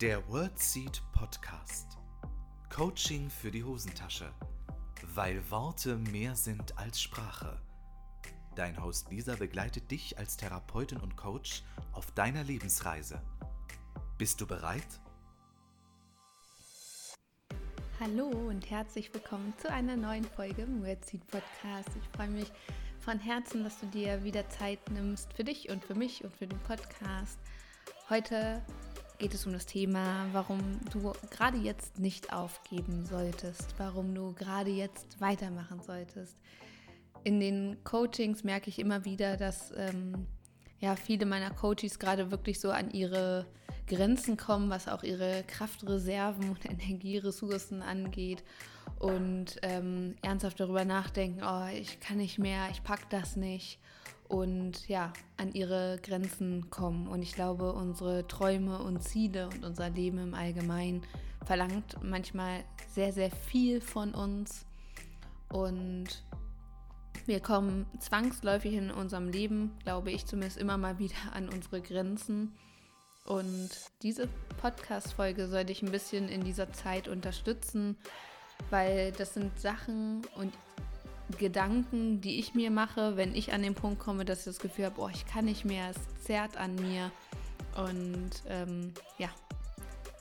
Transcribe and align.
Der 0.00 0.26
WordSeed 0.30 1.02
Podcast. 1.12 1.98
Coaching 2.74 3.28
für 3.28 3.50
die 3.50 3.62
Hosentasche. 3.62 4.32
Weil 5.14 5.42
Worte 5.50 5.98
mehr 5.98 6.34
sind 6.36 6.78
als 6.78 7.02
Sprache. 7.02 7.60
Dein 8.56 8.82
Host 8.82 9.10
Lisa 9.10 9.36
begleitet 9.36 9.90
dich 9.90 10.16
als 10.16 10.38
Therapeutin 10.38 10.96
und 11.00 11.18
Coach 11.18 11.62
auf 11.92 12.10
deiner 12.12 12.42
Lebensreise. 12.44 13.20
Bist 14.16 14.40
du 14.40 14.46
bereit? 14.46 14.86
Hallo 18.00 18.28
und 18.28 18.70
herzlich 18.70 19.12
willkommen 19.12 19.52
zu 19.58 19.70
einer 19.70 19.98
neuen 19.98 20.24
Folge 20.24 20.62
im 20.62 20.82
WordSeed 20.82 21.26
Podcast. 21.26 21.90
Ich 22.02 22.08
freue 22.16 22.30
mich 22.30 22.50
von 23.00 23.18
Herzen, 23.18 23.64
dass 23.64 23.78
du 23.78 23.86
dir 23.88 24.24
wieder 24.24 24.48
Zeit 24.48 24.78
nimmst 24.88 25.30
für 25.34 25.44
dich 25.44 25.68
und 25.68 25.84
für 25.84 25.94
mich 25.94 26.24
und 26.24 26.34
für 26.34 26.46
den 26.46 26.60
Podcast. 26.60 27.38
Heute 28.08 28.62
geht 29.20 29.34
es 29.34 29.46
um 29.46 29.52
das 29.52 29.66
Thema, 29.66 30.26
warum 30.32 30.80
du 30.92 31.12
gerade 31.30 31.58
jetzt 31.58 31.98
nicht 31.98 32.32
aufgeben 32.32 33.04
solltest, 33.04 33.74
warum 33.76 34.14
du 34.14 34.32
gerade 34.32 34.70
jetzt 34.70 35.20
weitermachen 35.20 35.82
solltest. 35.82 36.38
In 37.22 37.38
den 37.38 37.84
Coachings 37.84 38.44
merke 38.44 38.70
ich 38.70 38.78
immer 38.78 39.04
wieder, 39.04 39.36
dass 39.36 39.74
ähm, 39.76 40.26
ja, 40.78 40.96
viele 40.96 41.26
meiner 41.26 41.50
Coaches 41.50 41.98
gerade 41.98 42.30
wirklich 42.30 42.60
so 42.60 42.70
an 42.70 42.90
ihre 42.92 43.44
Grenzen 43.86 44.38
kommen, 44.38 44.70
was 44.70 44.88
auch 44.88 45.02
ihre 45.02 45.44
Kraftreserven 45.46 46.48
und 46.48 46.64
Energieressourcen 46.70 47.82
angeht 47.82 48.42
und 48.98 49.56
ähm, 49.60 50.16
ernsthaft 50.22 50.60
darüber 50.60 50.86
nachdenken, 50.86 51.42
oh, 51.44 51.66
ich 51.74 52.00
kann 52.00 52.16
nicht 52.16 52.38
mehr, 52.38 52.68
ich 52.70 52.82
pack 52.82 53.10
das 53.10 53.36
nicht 53.36 53.78
und 54.30 54.86
ja, 54.86 55.12
an 55.38 55.52
ihre 55.52 55.98
Grenzen 56.02 56.70
kommen. 56.70 57.08
Und 57.08 57.20
ich 57.20 57.34
glaube, 57.34 57.72
unsere 57.72 58.28
Träume 58.28 58.78
und 58.78 59.02
Ziele 59.02 59.48
und 59.48 59.64
unser 59.64 59.90
Leben 59.90 60.18
im 60.18 60.34
Allgemeinen 60.34 61.02
verlangt 61.44 61.96
manchmal 62.00 62.62
sehr, 62.94 63.12
sehr 63.12 63.32
viel 63.32 63.80
von 63.80 64.14
uns. 64.14 64.66
Und 65.48 66.06
wir 67.26 67.40
kommen 67.40 67.86
zwangsläufig 67.98 68.74
in 68.74 68.92
unserem 68.92 69.28
Leben, 69.28 69.76
glaube 69.82 70.12
ich 70.12 70.26
zumindest, 70.26 70.58
immer 70.58 70.78
mal 70.78 71.00
wieder 71.00 71.32
an 71.34 71.48
unsere 71.48 71.80
Grenzen. 71.80 72.52
Und 73.26 73.70
diese 74.02 74.28
Podcast-Folge 74.60 75.48
soll 75.48 75.64
dich 75.64 75.82
ein 75.82 75.90
bisschen 75.90 76.28
in 76.28 76.44
dieser 76.44 76.72
Zeit 76.72 77.08
unterstützen, 77.08 77.96
weil 78.70 79.10
das 79.10 79.34
sind 79.34 79.58
Sachen 79.58 80.22
und 80.36 80.54
Gedanken, 81.38 82.20
die 82.20 82.38
ich 82.38 82.54
mir 82.54 82.70
mache, 82.70 83.16
wenn 83.16 83.34
ich 83.34 83.52
an 83.52 83.62
den 83.62 83.74
Punkt 83.74 83.98
komme, 83.98 84.24
dass 84.24 84.40
ich 84.40 84.44
das 84.46 84.58
Gefühl 84.58 84.86
habe, 84.86 85.00
oh, 85.00 85.08
ich 85.08 85.26
kann 85.26 85.44
nicht 85.44 85.64
mehr, 85.64 85.90
es 85.90 86.24
zerrt 86.24 86.56
an 86.56 86.74
mir. 86.76 87.10
Und 87.76 88.30
ähm, 88.48 88.92
ja, 89.18 89.28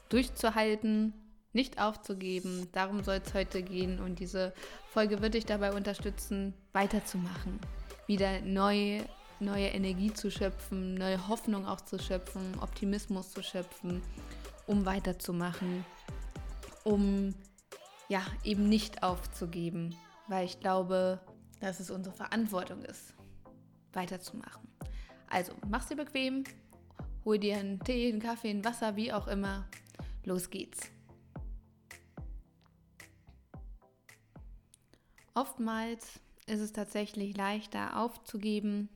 durchzuhalten, 0.09 1.13
nicht 1.53 1.81
aufzugeben, 1.81 2.67
darum 2.71 3.03
soll 3.03 3.21
es 3.25 3.33
heute 3.33 3.63
gehen. 3.63 3.99
Und 3.99 4.19
diese 4.19 4.53
Folge 4.91 5.21
wird 5.21 5.33
dich 5.33 5.45
dabei 5.45 5.73
unterstützen, 5.73 6.53
weiterzumachen, 6.73 7.59
wieder 8.07 8.41
neu, 8.41 9.01
neue 9.39 9.67
Energie 9.67 10.13
zu 10.13 10.29
schöpfen, 10.29 10.95
neue 10.95 11.27
Hoffnung 11.27 11.65
auch 11.65 11.81
zu 11.81 11.97
schöpfen, 11.99 12.59
Optimismus 12.61 13.31
zu 13.31 13.41
schöpfen, 13.41 14.01
um 14.67 14.85
weiterzumachen, 14.85 15.85
um 16.83 17.33
ja 18.09 18.21
eben 18.43 18.69
nicht 18.69 19.03
aufzugeben 19.03 19.95
weil 20.29 20.45
ich 20.45 20.59
glaube, 20.59 21.19
dass 21.59 21.79
es 21.79 21.89
unsere 21.89 22.15
Verantwortung 22.15 22.83
ist, 22.83 23.13
weiterzumachen. 23.93 24.67
Also 25.27 25.53
mach's 25.67 25.87
dir 25.87 25.97
bequem, 25.97 26.43
hol 27.25 27.37
dir 27.37 27.57
einen 27.57 27.79
Tee, 27.79 28.09
einen 28.09 28.21
Kaffee, 28.21 28.51
ein 28.51 28.63
Wasser, 28.63 28.95
wie 28.95 29.11
auch 29.11 29.27
immer. 29.27 29.67
Los 30.23 30.49
geht's. 30.49 30.91
Oftmals 35.33 36.19
ist 36.47 36.59
es 36.59 36.73
tatsächlich 36.73 37.35
leichter 37.37 37.97
aufzugeben, 37.97 38.89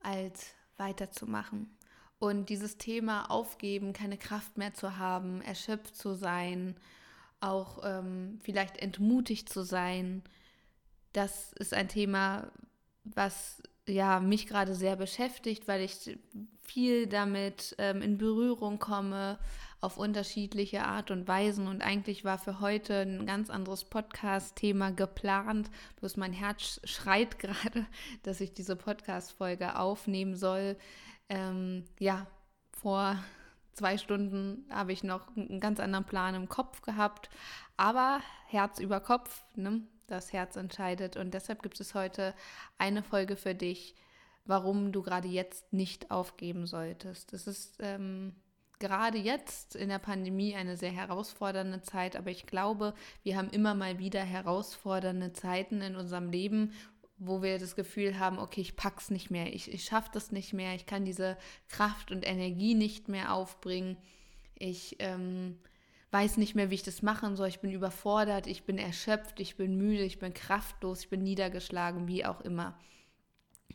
als 0.00 0.54
weiterzumachen. 0.76 1.76
Und 2.18 2.50
dieses 2.50 2.76
Thema 2.76 3.30
aufgeben, 3.30 3.92
keine 3.92 4.18
Kraft 4.18 4.58
mehr 4.58 4.74
zu 4.74 4.98
haben, 4.98 5.40
erschöpft 5.40 5.96
zu 5.96 6.14
sein, 6.14 6.76
auch 7.40 7.80
ähm, 7.84 8.38
vielleicht 8.42 8.78
entmutigt 8.78 9.48
zu 9.48 9.62
sein. 9.62 10.22
Das 11.12 11.52
ist 11.54 11.74
ein 11.74 11.88
Thema, 11.88 12.50
was 13.04 13.62
ja 13.86 14.20
mich 14.20 14.46
gerade 14.46 14.74
sehr 14.74 14.96
beschäftigt, 14.96 15.66
weil 15.66 15.82
ich 15.82 16.18
viel 16.62 17.06
damit 17.06 17.74
ähm, 17.78 18.02
in 18.02 18.18
Berührung 18.18 18.78
komme 18.78 19.38
auf 19.80 19.96
unterschiedliche 19.96 20.84
Art 20.84 21.10
und 21.10 21.26
Weisen. 21.26 21.66
Und 21.66 21.82
eigentlich 21.82 22.24
war 22.24 22.38
für 22.38 22.60
heute 22.60 23.00
ein 23.00 23.26
ganz 23.26 23.50
anderes 23.50 23.84
Podcast-Thema 23.84 24.92
geplant. 24.92 25.70
Bloß 25.96 26.16
mein 26.16 26.32
Herz 26.32 26.80
schreit 26.84 27.38
gerade, 27.40 27.86
dass 28.22 28.40
ich 28.40 28.52
diese 28.52 28.76
Podcast-Folge 28.76 29.78
aufnehmen 29.78 30.36
soll. 30.36 30.76
Ähm, 31.28 31.84
ja, 31.98 32.26
vor 32.72 33.16
zwei 33.72 33.98
Stunden 33.98 34.64
habe 34.70 34.92
ich 34.92 35.02
noch 35.04 35.34
einen 35.36 35.60
ganz 35.60 35.80
anderen 35.80 36.04
Plan 36.04 36.34
im 36.34 36.48
Kopf 36.48 36.82
gehabt. 36.82 37.30
Aber 37.76 38.20
Herz 38.46 38.78
über 38.78 39.00
Kopf, 39.00 39.44
ne? 39.54 39.82
das 40.06 40.32
Herz 40.32 40.56
entscheidet. 40.56 41.16
Und 41.16 41.32
deshalb 41.34 41.62
gibt 41.62 41.80
es 41.80 41.94
heute 41.94 42.34
eine 42.78 43.02
Folge 43.02 43.36
für 43.36 43.54
dich, 43.54 43.94
warum 44.44 44.92
du 44.92 45.02
gerade 45.02 45.28
jetzt 45.28 45.72
nicht 45.72 46.10
aufgeben 46.10 46.66
solltest. 46.66 47.32
Es 47.32 47.46
ist 47.46 47.76
ähm, 47.80 48.34
gerade 48.80 49.18
jetzt 49.18 49.76
in 49.76 49.88
der 49.88 49.98
Pandemie 49.98 50.56
eine 50.56 50.76
sehr 50.76 50.90
herausfordernde 50.90 51.82
Zeit, 51.82 52.16
aber 52.16 52.30
ich 52.30 52.46
glaube, 52.46 52.94
wir 53.22 53.36
haben 53.36 53.50
immer 53.50 53.74
mal 53.74 53.98
wieder 53.98 54.22
herausfordernde 54.22 55.32
Zeiten 55.32 55.82
in 55.82 55.94
unserem 55.94 56.30
Leben 56.30 56.72
wo 57.20 57.42
wir 57.42 57.58
das 57.58 57.76
Gefühl 57.76 58.18
haben, 58.18 58.38
okay, 58.38 58.62
ich 58.62 58.76
pack's 58.76 59.10
nicht 59.10 59.30
mehr, 59.30 59.54
ich, 59.54 59.72
ich 59.72 59.84
schaffe 59.84 60.08
das 60.12 60.32
nicht 60.32 60.54
mehr, 60.54 60.74
ich 60.74 60.86
kann 60.86 61.04
diese 61.04 61.36
Kraft 61.68 62.10
und 62.10 62.26
Energie 62.26 62.74
nicht 62.74 63.08
mehr 63.08 63.34
aufbringen, 63.34 63.98
ich 64.58 64.96
ähm, 65.00 65.58
weiß 66.12 66.38
nicht 66.38 66.54
mehr, 66.54 66.70
wie 66.70 66.76
ich 66.76 66.82
das 66.82 67.02
machen 67.02 67.36
soll, 67.36 67.48
ich 67.48 67.60
bin 67.60 67.72
überfordert, 67.72 68.46
ich 68.46 68.64
bin 68.64 68.78
erschöpft, 68.78 69.38
ich 69.38 69.56
bin 69.56 69.76
müde, 69.76 70.02
ich 70.02 70.18
bin 70.18 70.32
kraftlos, 70.32 71.02
ich 71.02 71.10
bin 71.10 71.22
niedergeschlagen, 71.22 72.08
wie 72.08 72.24
auch 72.24 72.40
immer. 72.40 72.78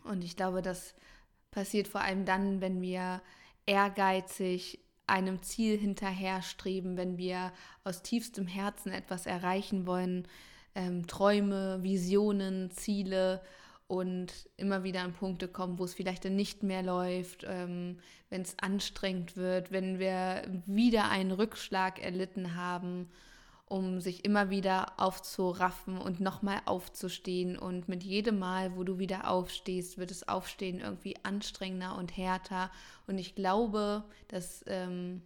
Und 0.04 0.24
ich 0.24 0.36
glaube, 0.36 0.64
das 0.64 0.96
passiert 1.52 1.88
vor 1.88 2.02
allem 2.02 2.26
dann, 2.26 2.62
wenn 2.62 2.82
wir 2.82 3.22
ehrgeizig 3.68 4.80
einem 5.06 5.44
Ziel 5.44 5.78
hinterherstreben, 5.78 6.98
wenn 6.98 7.20
wir 7.20 7.54
aus 7.84 8.02
tiefstem 8.02 8.48
Herzen 8.48 8.92
etwas 8.92 9.28
erreichen 9.28 9.86
wollen, 9.86 10.28
ähm, 10.76 11.08
Träume, 11.08 11.82
Visionen, 11.82 12.70
Ziele 12.72 13.42
und 13.88 14.50
immer 14.58 14.84
wieder 14.84 15.02
an 15.02 15.14
Punkte 15.14 15.48
kommen, 15.48 15.80
wo 15.80 15.86
es 15.86 15.94
vielleicht 15.94 16.26
dann 16.26 16.36
nicht 16.36 16.64
mehr 16.64 16.84
läuft, 16.84 17.46
ähm, 17.48 18.00
wenn 18.30 18.42
es 18.42 18.58
anstrengend 18.60 19.38
wird, 19.38 19.72
wenn 19.72 20.00
wir 20.00 20.44
wieder 20.66 21.10
einen 21.10 21.32
Rückschlag 21.32 22.04
erlitten 22.04 22.56
haben, 22.56 23.10
um 23.68 24.00
sich 24.00 24.26
immer 24.26 24.50
wieder 24.50 25.00
aufzuraffen 25.00 25.98
und 25.98 26.20
nochmal 26.20 26.62
aufzustehen. 26.66 27.58
Und 27.58 27.88
mit 27.88 28.04
jedem 28.04 28.40
Mal, 28.40 28.76
wo 28.76 28.84
du 28.84 29.00
wieder 29.00 29.30
aufstehst, 29.30 29.98
wird 29.98 30.12
das 30.12 30.28
Aufstehen 30.28 30.80
irgendwie 30.80 31.16
anstrengender 31.24 31.98
und 31.98 32.16
härter. 32.16 32.72
Und 33.08 33.18
ich 33.18 33.36
glaube, 33.36 34.04
dass 34.28 34.64
ähm, 34.68 35.22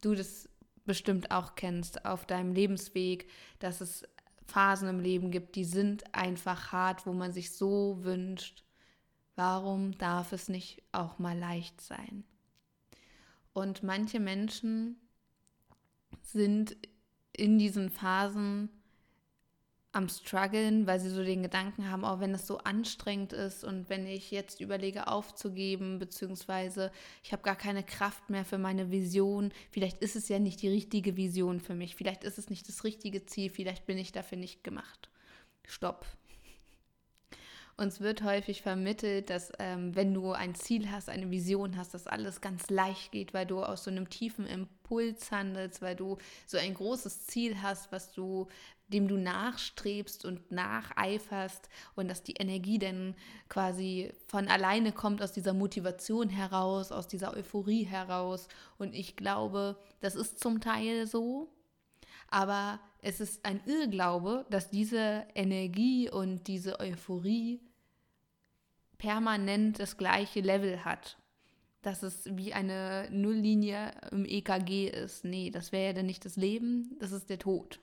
du 0.00 0.14
das 0.14 0.48
bestimmt 0.84 1.30
auch 1.30 1.54
kennst 1.54 2.04
auf 2.04 2.26
deinem 2.26 2.52
Lebensweg, 2.52 3.28
dass 3.60 3.80
es 3.80 4.04
Phasen 4.52 4.88
im 4.88 5.00
Leben 5.00 5.30
gibt, 5.30 5.56
die 5.56 5.64
sind 5.64 6.14
einfach 6.14 6.72
hart, 6.72 7.06
wo 7.06 7.14
man 7.14 7.32
sich 7.32 7.56
so 7.56 7.98
wünscht, 8.02 8.64
warum 9.34 9.96
darf 9.96 10.32
es 10.32 10.50
nicht 10.50 10.82
auch 10.92 11.18
mal 11.18 11.38
leicht 11.38 11.80
sein? 11.80 12.24
Und 13.54 13.82
manche 13.82 14.20
Menschen 14.20 15.00
sind 16.22 16.76
in 17.32 17.58
diesen 17.58 17.88
Phasen 17.88 18.68
am 19.92 20.08
struggeln, 20.08 20.86
weil 20.86 20.98
sie 21.00 21.10
so 21.10 21.22
den 21.22 21.42
Gedanken 21.42 21.90
haben, 21.90 22.04
auch 22.04 22.16
oh, 22.16 22.20
wenn 22.20 22.34
es 22.34 22.46
so 22.46 22.58
anstrengend 22.58 23.34
ist 23.34 23.62
und 23.62 23.90
wenn 23.90 24.06
ich 24.06 24.30
jetzt 24.30 24.60
überlege 24.60 25.06
aufzugeben, 25.06 25.98
beziehungsweise 25.98 26.90
ich 27.22 27.32
habe 27.32 27.42
gar 27.42 27.56
keine 27.56 27.82
Kraft 27.82 28.30
mehr 28.30 28.46
für 28.46 28.56
meine 28.56 28.90
Vision, 28.90 29.52
vielleicht 29.70 29.98
ist 29.98 30.16
es 30.16 30.28
ja 30.28 30.38
nicht 30.38 30.62
die 30.62 30.68
richtige 30.68 31.16
Vision 31.18 31.60
für 31.60 31.74
mich, 31.74 31.94
vielleicht 31.94 32.24
ist 32.24 32.38
es 32.38 32.48
nicht 32.48 32.66
das 32.68 32.84
richtige 32.84 33.26
Ziel, 33.26 33.50
vielleicht 33.50 33.84
bin 33.84 33.98
ich 33.98 34.12
dafür 34.12 34.38
nicht 34.38 34.64
gemacht. 34.64 35.10
Stopp. 35.66 36.06
Uns 37.76 38.00
wird 38.00 38.22
häufig 38.22 38.62
vermittelt, 38.62 39.28
dass 39.30 39.50
ähm, 39.58 39.94
wenn 39.96 40.12
du 40.12 40.32
ein 40.32 40.54
Ziel 40.54 40.90
hast, 40.90 41.08
eine 41.08 41.30
Vision 41.30 41.76
hast, 41.76 41.94
dass 41.94 42.06
alles 42.06 42.40
ganz 42.40 42.68
leicht 42.70 43.12
geht, 43.12 43.32
weil 43.34 43.46
du 43.46 43.62
aus 43.62 43.84
so 43.84 43.90
einem 43.90 44.10
tiefen 44.10 44.46
Impuls 44.46 45.32
handelst, 45.32 45.80
weil 45.80 45.96
du 45.96 46.18
so 46.46 46.58
ein 46.58 46.74
großes 46.74 47.26
Ziel 47.26 47.60
hast, 47.62 47.90
was 47.90 48.12
du 48.12 48.46
dem 48.92 49.08
du 49.08 49.16
nachstrebst 49.16 50.24
und 50.24 50.50
nacheiferst 50.52 51.68
und 51.94 52.08
dass 52.08 52.22
die 52.22 52.34
Energie 52.34 52.78
dann 52.78 53.14
quasi 53.48 54.12
von 54.26 54.48
alleine 54.48 54.92
kommt 54.92 55.22
aus 55.22 55.32
dieser 55.32 55.54
Motivation 55.54 56.28
heraus, 56.28 56.92
aus 56.92 57.08
dieser 57.08 57.34
Euphorie 57.34 57.84
heraus. 57.84 58.48
Und 58.78 58.94
ich 58.94 59.16
glaube, 59.16 59.76
das 60.00 60.14
ist 60.14 60.40
zum 60.40 60.60
Teil 60.60 61.06
so, 61.06 61.48
aber 62.28 62.80
es 63.00 63.20
ist 63.20 63.44
ein 63.44 63.60
Irrglaube, 63.66 64.46
dass 64.48 64.70
diese 64.70 65.26
Energie 65.34 66.08
und 66.10 66.46
diese 66.46 66.80
Euphorie 66.80 67.60
permanent 68.96 69.80
das 69.80 69.96
gleiche 69.96 70.40
Level 70.40 70.84
hat. 70.84 71.18
Dass 71.82 72.04
es 72.04 72.24
wie 72.36 72.54
eine 72.54 73.08
Nulllinie 73.10 73.90
im 74.12 74.24
EKG 74.24 74.88
ist. 74.88 75.24
Nee, 75.24 75.50
das 75.50 75.72
wäre 75.72 75.86
ja 75.86 75.92
dann 75.92 76.06
nicht 76.06 76.24
das 76.24 76.36
Leben, 76.36 76.96
das 77.00 77.10
ist 77.10 77.28
der 77.28 77.40
Tod. 77.40 77.80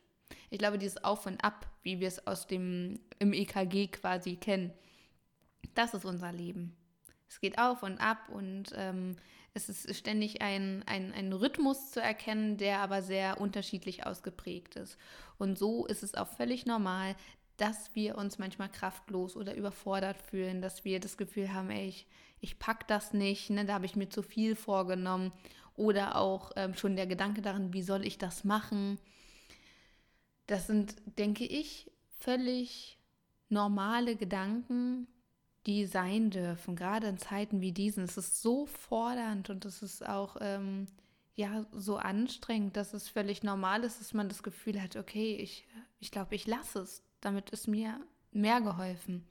Ich 0.50 0.60
glaube, 0.60 0.78
dieses 0.78 1.04
Auf 1.04 1.26
und 1.26 1.44
Ab, 1.44 1.68
wie 1.84 2.00
wir 2.00 2.08
es 2.08 2.26
aus 2.26 2.48
dem 2.48 3.00
im 3.20 3.34
EKG 3.34 3.88
quasi 3.88 4.36
kennen, 4.36 4.74
das 5.76 5.94
ist 5.94 6.06
unser 6.06 6.32
Leben. 6.32 6.76
Es 7.28 7.40
geht 7.40 7.60
auf 7.60 7.84
und 7.84 8.00
ab 8.00 8.28
und 8.30 8.74
ähm, 8.76 9.16
es 9.54 9.70
ist 9.70 9.96
ständig 9.96 10.42
ein, 10.42 10.84
ein, 10.88 11.14
ein 11.14 11.32
Rhythmus 11.32 11.92
zu 11.92 12.02
erkennen, 12.02 12.58
der 12.58 12.80
aber 12.80 13.02
sehr 13.02 13.40
unterschiedlich 13.40 14.06
ausgeprägt 14.06 14.76
ist. 14.76 14.98
Und 15.38 15.58
so 15.58 15.86
ist 15.86 16.02
es 16.02 16.16
auch 16.16 16.28
völlig 16.28 16.66
normal, 16.66 17.16
dass 17.58 17.94
wir 17.94 18.18
uns 18.18 18.40
manchmal 18.40 18.70
kraftlos 18.70 19.36
oder 19.36 19.56
überfordert 19.56 20.18
fühlen, 20.22 20.62
dass 20.62 20.86
wir 20.86 21.00
das 21.00 21.18
Gefühl 21.18 21.54
haben, 21.54 21.70
ey, 21.70 21.88
ich, 21.88 22.08
ich 22.40 22.58
pack 22.58 22.88
das 22.88 23.14
nicht, 23.14 23.50
ne, 23.50 23.66
da 23.66 23.74
habe 23.74 23.86
ich 23.86 23.96
mir 23.96 24.10
zu 24.10 24.24
viel 24.24 24.56
vorgenommen. 24.56 25.32
Oder 25.76 26.16
auch 26.18 26.52
ähm, 26.56 26.74
schon 26.74 26.96
der 26.96 27.08
Gedanke 27.08 27.42
daran, 27.42 27.74
wie 27.74 27.84
soll 27.84 28.06
ich 28.06 28.18
das 28.18 28.44
machen? 28.44 28.98
Das 30.50 30.66
sind, 30.66 30.96
denke 31.20 31.46
ich, 31.46 31.92
völlig 32.20 32.98
normale 33.50 34.16
Gedanken, 34.16 35.08
die 35.68 35.86
sein 35.86 36.32
dürfen, 36.32 36.76
gerade 36.76 37.06
in 37.06 37.20
Zeiten 37.20 37.62
wie 37.62 37.72
diesen. 37.72 38.04
Es 38.04 38.18
ist 38.18 38.42
so 38.42 38.66
fordernd 38.66 39.52
und 39.52 39.64
es 39.66 39.84
ist 39.84 40.04
auch 40.04 40.38
ähm, 40.42 40.88
ja 41.36 41.68
so 41.72 41.98
anstrengend, 41.98 42.78
dass 42.78 42.96
es 42.96 43.08
völlig 43.08 43.44
normal 43.44 43.84
ist, 43.84 44.00
dass 44.00 44.16
man 44.16 44.28
das 44.28 44.42
Gefühl 44.42 44.82
hat, 44.82 44.96
okay, 44.96 45.36
ich, 45.36 45.68
ich 46.00 46.10
glaube, 46.10 46.34
ich 46.34 46.48
lasse 46.48 46.80
es. 46.80 47.04
Damit 47.22 47.52
ist 47.52 47.68
mir 47.68 48.02
mehr 48.32 48.60
geholfen. 48.60 49.28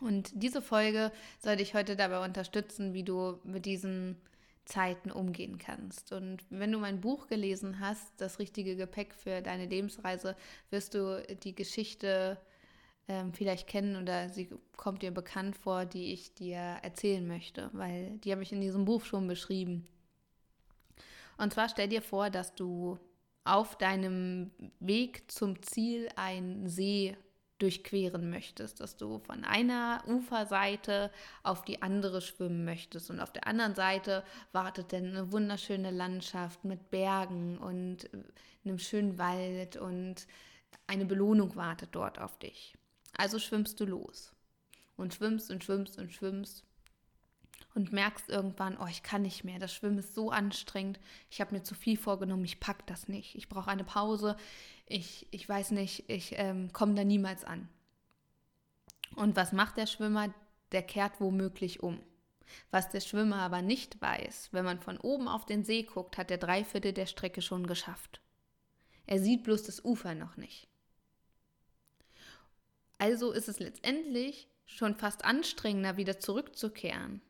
Und 0.00 0.30
diese 0.34 0.62
Folge 0.62 1.10
soll 1.40 1.56
dich 1.56 1.74
heute 1.74 1.96
dabei 1.96 2.24
unterstützen, 2.24 2.94
wie 2.94 3.02
du 3.02 3.40
mit 3.42 3.66
diesen 3.66 4.20
Zeiten 4.64 5.10
umgehen 5.10 5.58
kannst. 5.58 6.12
Und 6.12 6.44
wenn 6.50 6.72
du 6.72 6.78
mein 6.78 7.00
Buch 7.00 7.26
gelesen 7.26 7.80
hast, 7.80 8.12
Das 8.18 8.38
richtige 8.38 8.76
Gepäck 8.76 9.14
für 9.14 9.42
deine 9.42 9.66
Lebensreise, 9.66 10.36
wirst 10.70 10.94
du 10.94 11.22
die 11.42 11.54
Geschichte 11.54 12.38
ähm, 13.08 13.32
vielleicht 13.32 13.66
kennen 13.66 14.00
oder 14.00 14.28
sie 14.28 14.48
kommt 14.76 15.02
dir 15.02 15.10
bekannt 15.10 15.56
vor, 15.56 15.84
die 15.84 16.12
ich 16.12 16.34
dir 16.34 16.58
erzählen 16.82 17.26
möchte, 17.26 17.70
weil 17.72 18.18
die 18.18 18.30
habe 18.32 18.42
ich 18.42 18.52
in 18.52 18.60
diesem 18.60 18.84
Buch 18.84 19.04
schon 19.04 19.26
beschrieben. 19.26 19.86
Und 21.36 21.52
zwar 21.52 21.68
stell 21.68 21.88
dir 21.88 22.02
vor, 22.02 22.30
dass 22.30 22.54
du 22.54 22.98
auf 23.44 23.76
deinem 23.76 24.52
Weg 24.78 25.30
zum 25.30 25.60
Ziel 25.62 26.08
einen 26.14 26.68
See 26.68 27.16
durchqueren 27.62 28.28
möchtest, 28.28 28.80
dass 28.80 28.96
du 28.96 29.20
von 29.20 29.44
einer 29.44 30.02
Uferseite 30.06 31.10
auf 31.44 31.64
die 31.64 31.80
andere 31.80 32.20
schwimmen 32.20 32.64
möchtest 32.64 33.08
und 33.08 33.20
auf 33.20 33.32
der 33.32 33.46
anderen 33.46 33.76
Seite 33.76 34.24
wartet 34.50 34.92
dann 34.92 35.06
eine 35.06 35.30
wunderschöne 35.30 35.92
Landschaft 35.92 36.64
mit 36.64 36.90
Bergen 36.90 37.58
und 37.58 38.10
einem 38.64 38.78
schönen 38.78 39.16
Wald 39.16 39.76
und 39.76 40.26
eine 40.88 41.04
Belohnung 41.04 41.54
wartet 41.54 41.90
dort 41.92 42.18
auf 42.18 42.38
dich. 42.38 42.76
Also 43.16 43.38
schwimmst 43.38 43.78
du 43.78 43.84
los 43.84 44.32
und 44.96 45.14
schwimmst 45.14 45.50
und 45.50 45.62
schwimmst 45.62 45.98
und 45.98 46.12
schwimmst 46.12 46.64
und 47.74 47.92
merkst 47.92 48.28
irgendwann, 48.28 48.76
oh, 48.78 48.86
ich 48.86 49.02
kann 49.02 49.22
nicht 49.22 49.44
mehr, 49.44 49.58
das 49.58 49.74
Schwimmen 49.74 49.98
ist 49.98 50.14
so 50.14 50.30
anstrengend, 50.30 51.00
ich 51.30 51.40
habe 51.40 51.54
mir 51.54 51.62
zu 51.62 51.74
viel 51.74 51.96
vorgenommen, 51.96 52.44
ich 52.44 52.60
pack 52.60 52.86
das 52.86 53.08
nicht, 53.08 53.34
ich 53.34 53.48
brauche 53.48 53.70
eine 53.70 53.84
Pause, 53.84 54.36
ich, 54.86 55.26
ich 55.30 55.48
weiß 55.48 55.70
nicht, 55.72 56.08
ich 56.08 56.34
ähm, 56.36 56.72
komme 56.72 56.94
da 56.94 57.04
niemals 57.04 57.44
an. 57.44 57.68
Und 59.14 59.36
was 59.36 59.52
macht 59.52 59.76
der 59.76 59.86
Schwimmer? 59.86 60.32
Der 60.72 60.82
kehrt 60.82 61.20
womöglich 61.20 61.82
um. 61.82 62.00
Was 62.70 62.90
der 62.90 63.00
Schwimmer 63.00 63.36
aber 63.36 63.62
nicht 63.62 64.00
weiß, 64.00 64.50
wenn 64.52 64.64
man 64.64 64.80
von 64.80 64.98
oben 64.98 65.28
auf 65.28 65.46
den 65.46 65.64
See 65.64 65.82
guckt, 65.82 66.18
hat 66.18 66.30
er 66.30 66.38
drei 66.38 66.64
Viertel 66.64 66.92
der 66.92 67.06
Strecke 67.06 67.42
schon 67.42 67.66
geschafft. 67.66 68.20
Er 69.06 69.18
sieht 69.18 69.44
bloß 69.44 69.64
das 69.64 69.84
Ufer 69.84 70.14
noch 70.14 70.36
nicht. 70.36 70.68
Also 72.98 73.32
ist 73.32 73.48
es 73.48 73.58
letztendlich 73.58 74.48
schon 74.64 74.94
fast 74.94 75.24
anstrengender, 75.24 75.96
wieder 75.96 76.20
zurückzukehren. 76.20 77.20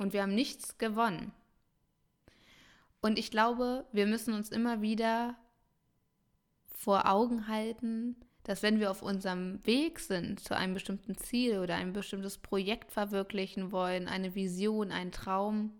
Und 0.00 0.14
wir 0.14 0.22
haben 0.22 0.34
nichts 0.34 0.78
gewonnen. 0.78 1.30
Und 3.02 3.18
ich 3.18 3.30
glaube, 3.30 3.84
wir 3.92 4.06
müssen 4.06 4.32
uns 4.32 4.48
immer 4.48 4.80
wieder 4.80 5.36
vor 6.72 7.06
Augen 7.06 7.48
halten, 7.48 8.16
dass 8.44 8.62
wenn 8.62 8.80
wir 8.80 8.90
auf 8.90 9.02
unserem 9.02 9.60
Weg 9.66 10.00
sind 10.00 10.40
zu 10.40 10.56
einem 10.56 10.72
bestimmten 10.72 11.18
Ziel 11.18 11.58
oder 11.58 11.74
ein 11.74 11.92
bestimmtes 11.92 12.38
Projekt 12.38 12.92
verwirklichen 12.92 13.72
wollen, 13.72 14.08
eine 14.08 14.34
Vision, 14.34 14.90
ein 14.90 15.12
Traum, 15.12 15.70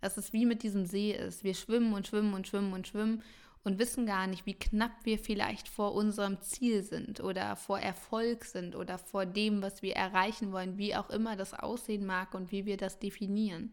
dass 0.00 0.16
es 0.16 0.32
wie 0.32 0.46
mit 0.46 0.64
diesem 0.64 0.84
See 0.84 1.12
ist. 1.12 1.44
Wir 1.44 1.54
schwimmen 1.54 1.92
und 1.94 2.08
schwimmen 2.08 2.34
und 2.34 2.48
schwimmen 2.48 2.72
und 2.72 2.88
schwimmen 2.88 3.22
und 3.62 3.78
wissen 3.78 4.06
gar 4.06 4.26
nicht, 4.26 4.46
wie 4.46 4.58
knapp 4.58 4.92
wir 5.04 5.18
vielleicht 5.18 5.68
vor 5.68 5.94
unserem 5.94 6.40
Ziel 6.40 6.82
sind 6.82 7.20
oder 7.20 7.56
vor 7.56 7.78
Erfolg 7.78 8.44
sind 8.44 8.74
oder 8.74 8.98
vor 8.98 9.26
dem, 9.26 9.62
was 9.62 9.82
wir 9.82 9.96
erreichen 9.96 10.52
wollen, 10.52 10.78
wie 10.78 10.96
auch 10.96 11.10
immer 11.10 11.36
das 11.36 11.52
aussehen 11.52 12.06
mag 12.06 12.34
und 12.34 12.52
wie 12.52 12.64
wir 12.64 12.76
das 12.76 12.98
definieren. 12.98 13.72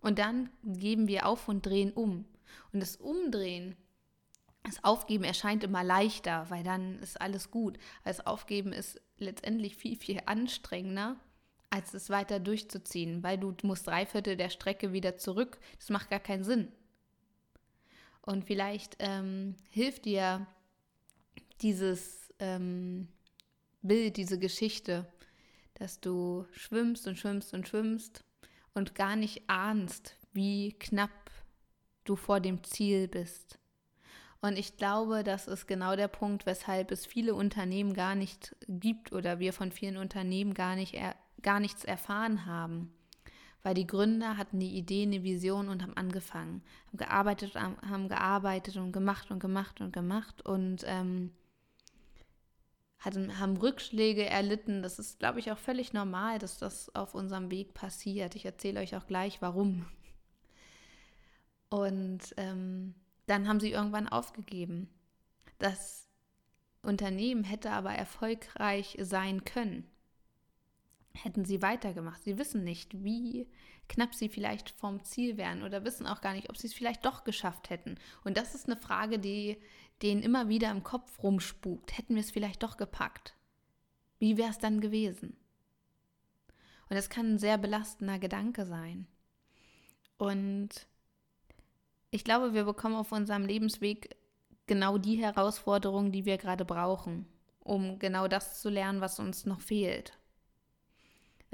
Und 0.00 0.18
dann 0.18 0.50
geben 0.62 1.08
wir 1.08 1.26
auf 1.26 1.48
und 1.48 1.64
drehen 1.66 1.92
um. 1.92 2.26
Und 2.72 2.80
das 2.80 2.96
Umdrehen, 2.96 3.74
das 4.62 4.84
Aufgeben 4.84 5.24
erscheint 5.24 5.64
immer 5.64 5.82
leichter, 5.82 6.46
weil 6.48 6.62
dann 6.62 6.98
ist 7.00 7.20
alles 7.20 7.50
gut. 7.50 7.78
Das 8.04 8.24
Aufgeben 8.26 8.72
ist 8.72 9.00
letztendlich 9.18 9.76
viel, 9.76 9.96
viel 9.96 10.20
anstrengender, 10.26 11.16
als 11.70 11.92
es 11.94 12.08
weiter 12.08 12.38
durchzuziehen, 12.38 13.22
weil 13.22 13.38
du 13.38 13.54
musst 13.62 13.86
drei 13.86 14.06
Viertel 14.06 14.36
der 14.36 14.50
Strecke 14.50 14.92
wieder 14.92 15.16
zurück. 15.16 15.58
Das 15.78 15.90
macht 15.90 16.10
gar 16.10 16.20
keinen 16.20 16.44
Sinn. 16.44 16.70
Und 18.26 18.44
vielleicht 18.44 18.96
ähm, 19.00 19.54
hilft 19.70 20.06
dir 20.06 20.46
dieses 21.60 22.32
ähm, 22.38 23.08
Bild, 23.82 24.16
diese 24.16 24.38
Geschichte, 24.38 25.06
dass 25.74 26.00
du 26.00 26.46
schwimmst 26.52 27.06
und 27.06 27.18
schwimmst 27.18 27.52
und 27.52 27.68
schwimmst 27.68 28.24
und 28.72 28.94
gar 28.94 29.16
nicht 29.16 29.48
ahnst, 29.48 30.16
wie 30.32 30.72
knapp 30.72 31.30
du 32.04 32.16
vor 32.16 32.40
dem 32.40 32.64
Ziel 32.64 33.08
bist. 33.08 33.58
Und 34.40 34.58
ich 34.58 34.76
glaube, 34.76 35.22
das 35.22 35.46
ist 35.46 35.66
genau 35.66 35.96
der 35.96 36.08
Punkt, 36.08 36.46
weshalb 36.46 36.90
es 36.90 37.06
viele 37.06 37.34
Unternehmen 37.34 37.94
gar 37.94 38.14
nicht 38.14 38.56
gibt 38.68 39.12
oder 39.12 39.38
wir 39.38 39.52
von 39.52 39.70
vielen 39.70 39.96
Unternehmen 39.96 40.54
gar, 40.54 40.76
nicht 40.76 40.98
gar 41.42 41.60
nichts 41.60 41.84
erfahren 41.84 42.46
haben 42.46 42.92
weil 43.64 43.74
die 43.74 43.86
Gründer 43.86 44.36
hatten 44.36 44.60
die 44.60 44.76
Idee, 44.76 45.02
eine 45.04 45.24
Vision 45.24 45.70
und 45.70 45.82
haben 45.82 45.96
angefangen, 45.96 46.62
haben 46.86 46.98
gearbeitet, 46.98 47.54
haben 47.54 48.08
gearbeitet 48.08 48.76
und 48.76 48.92
gemacht 48.92 49.30
und 49.30 49.40
gemacht 49.40 49.80
und 49.80 49.90
gemacht 49.90 50.42
und 50.44 50.84
ähm, 50.86 51.32
hatten, 52.98 53.40
haben 53.40 53.56
Rückschläge 53.56 54.26
erlitten. 54.26 54.82
Das 54.82 54.98
ist, 54.98 55.18
glaube 55.18 55.40
ich, 55.40 55.50
auch 55.50 55.56
völlig 55.56 55.94
normal, 55.94 56.38
dass 56.38 56.58
das 56.58 56.94
auf 56.94 57.14
unserem 57.14 57.50
Weg 57.50 57.72
passiert. 57.72 58.34
Ich 58.36 58.44
erzähle 58.44 58.80
euch 58.80 58.94
auch 58.96 59.06
gleich, 59.06 59.40
warum. 59.40 59.86
Und 61.70 62.34
ähm, 62.36 62.94
dann 63.26 63.48
haben 63.48 63.60
sie 63.60 63.72
irgendwann 63.72 64.10
aufgegeben. 64.10 64.90
Das 65.58 66.06
Unternehmen 66.82 67.44
hätte 67.44 67.70
aber 67.70 67.94
erfolgreich 67.94 68.98
sein 69.00 69.42
können 69.44 69.90
hätten 71.14 71.44
sie 71.44 71.62
weitergemacht. 71.62 72.22
Sie 72.22 72.38
wissen 72.38 72.64
nicht, 72.64 73.04
wie 73.04 73.48
knapp 73.88 74.14
sie 74.14 74.28
vielleicht 74.28 74.70
vom 74.70 75.02
Ziel 75.04 75.36
wären 75.36 75.62
oder 75.62 75.84
wissen 75.84 76.06
auch 76.06 76.20
gar 76.20 76.32
nicht, 76.32 76.50
ob 76.50 76.56
sie 76.56 76.66
es 76.66 76.74
vielleicht 76.74 77.04
doch 77.04 77.24
geschafft 77.24 77.70
hätten. 77.70 77.96
Und 78.24 78.36
das 78.36 78.54
ist 78.54 78.66
eine 78.66 78.76
Frage, 78.76 79.18
die 79.18 79.58
denen 80.02 80.22
immer 80.22 80.48
wieder 80.48 80.70
im 80.70 80.82
Kopf 80.82 81.22
rumspukt. 81.22 81.96
Hätten 81.96 82.14
wir 82.14 82.20
es 82.20 82.30
vielleicht 82.30 82.62
doch 82.62 82.76
gepackt? 82.76 83.36
Wie 84.18 84.36
wäre 84.36 84.50
es 84.50 84.58
dann 84.58 84.80
gewesen? 84.80 85.36
Und 86.88 86.96
das 86.96 87.08
kann 87.08 87.34
ein 87.34 87.38
sehr 87.38 87.58
belastender 87.58 88.18
Gedanke 88.18 88.66
sein. 88.66 89.06
Und 90.18 90.86
ich 92.10 92.24
glaube, 92.24 92.54
wir 92.54 92.64
bekommen 92.64 92.96
auf 92.96 93.12
unserem 93.12 93.46
Lebensweg 93.46 94.16
genau 94.66 94.98
die 94.98 95.16
Herausforderungen, 95.16 96.12
die 96.12 96.24
wir 96.24 96.38
gerade 96.38 96.64
brauchen, 96.64 97.26
um 97.60 97.98
genau 97.98 98.28
das 98.28 98.60
zu 98.60 98.68
lernen, 98.68 99.00
was 99.00 99.18
uns 99.18 99.46
noch 99.46 99.60
fehlt 99.60 100.18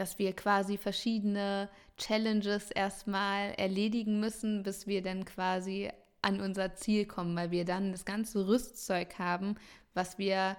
dass 0.01 0.19
wir 0.19 0.35
quasi 0.35 0.79
verschiedene 0.79 1.69
Challenges 1.99 2.71
erstmal 2.71 3.53
erledigen 3.59 4.19
müssen, 4.19 4.63
bis 4.63 4.87
wir 4.87 5.03
dann 5.03 5.27
quasi 5.27 5.91
an 6.23 6.41
unser 6.41 6.75
Ziel 6.75 7.05
kommen, 7.05 7.37
weil 7.37 7.51
wir 7.51 7.67
dann 7.67 7.93
das 7.93 8.07
ganze 8.07 8.49
Rüstzeug 8.49 9.19
haben, 9.19 9.57
was 9.93 10.17
wir 10.17 10.57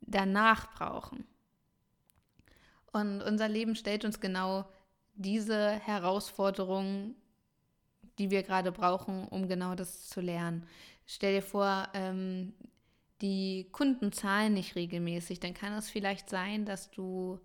danach 0.00 0.74
brauchen. 0.74 1.24
Und 2.90 3.22
unser 3.22 3.48
Leben 3.48 3.76
stellt 3.76 4.04
uns 4.04 4.18
genau 4.18 4.68
diese 5.14 5.70
Herausforderungen, 5.70 7.14
die 8.18 8.32
wir 8.32 8.42
gerade 8.42 8.72
brauchen, 8.72 9.28
um 9.28 9.46
genau 9.46 9.76
das 9.76 10.08
zu 10.08 10.20
lernen. 10.20 10.66
Stell 11.06 11.36
dir 11.36 11.42
vor, 11.42 11.86
ähm, 11.94 12.52
die 13.20 13.68
Kunden 13.70 14.10
zahlen 14.10 14.54
nicht 14.54 14.74
regelmäßig, 14.74 15.38
dann 15.38 15.54
kann 15.54 15.72
es 15.74 15.88
vielleicht 15.88 16.28
sein, 16.28 16.64
dass 16.64 16.90
du 16.90 17.38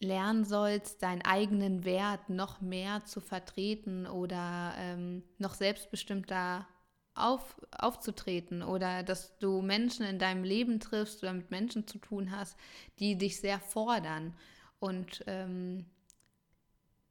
lernen 0.00 0.44
sollst, 0.44 1.02
deinen 1.02 1.22
eigenen 1.22 1.84
Wert 1.84 2.28
noch 2.28 2.60
mehr 2.60 3.04
zu 3.04 3.20
vertreten 3.20 4.06
oder 4.06 4.74
ähm, 4.78 5.22
noch 5.38 5.54
selbstbestimmter 5.54 6.66
auf, 7.14 7.56
aufzutreten 7.72 8.62
oder 8.62 9.02
dass 9.02 9.36
du 9.38 9.60
Menschen 9.60 10.06
in 10.06 10.18
deinem 10.18 10.44
Leben 10.44 10.78
triffst 10.80 11.22
oder 11.22 11.32
mit 11.32 11.50
Menschen 11.50 11.86
zu 11.86 11.98
tun 11.98 12.30
hast, 12.30 12.56
die 13.00 13.18
dich 13.18 13.40
sehr 13.40 13.58
fordern 13.58 14.34
und 14.78 15.24
ähm, 15.26 15.86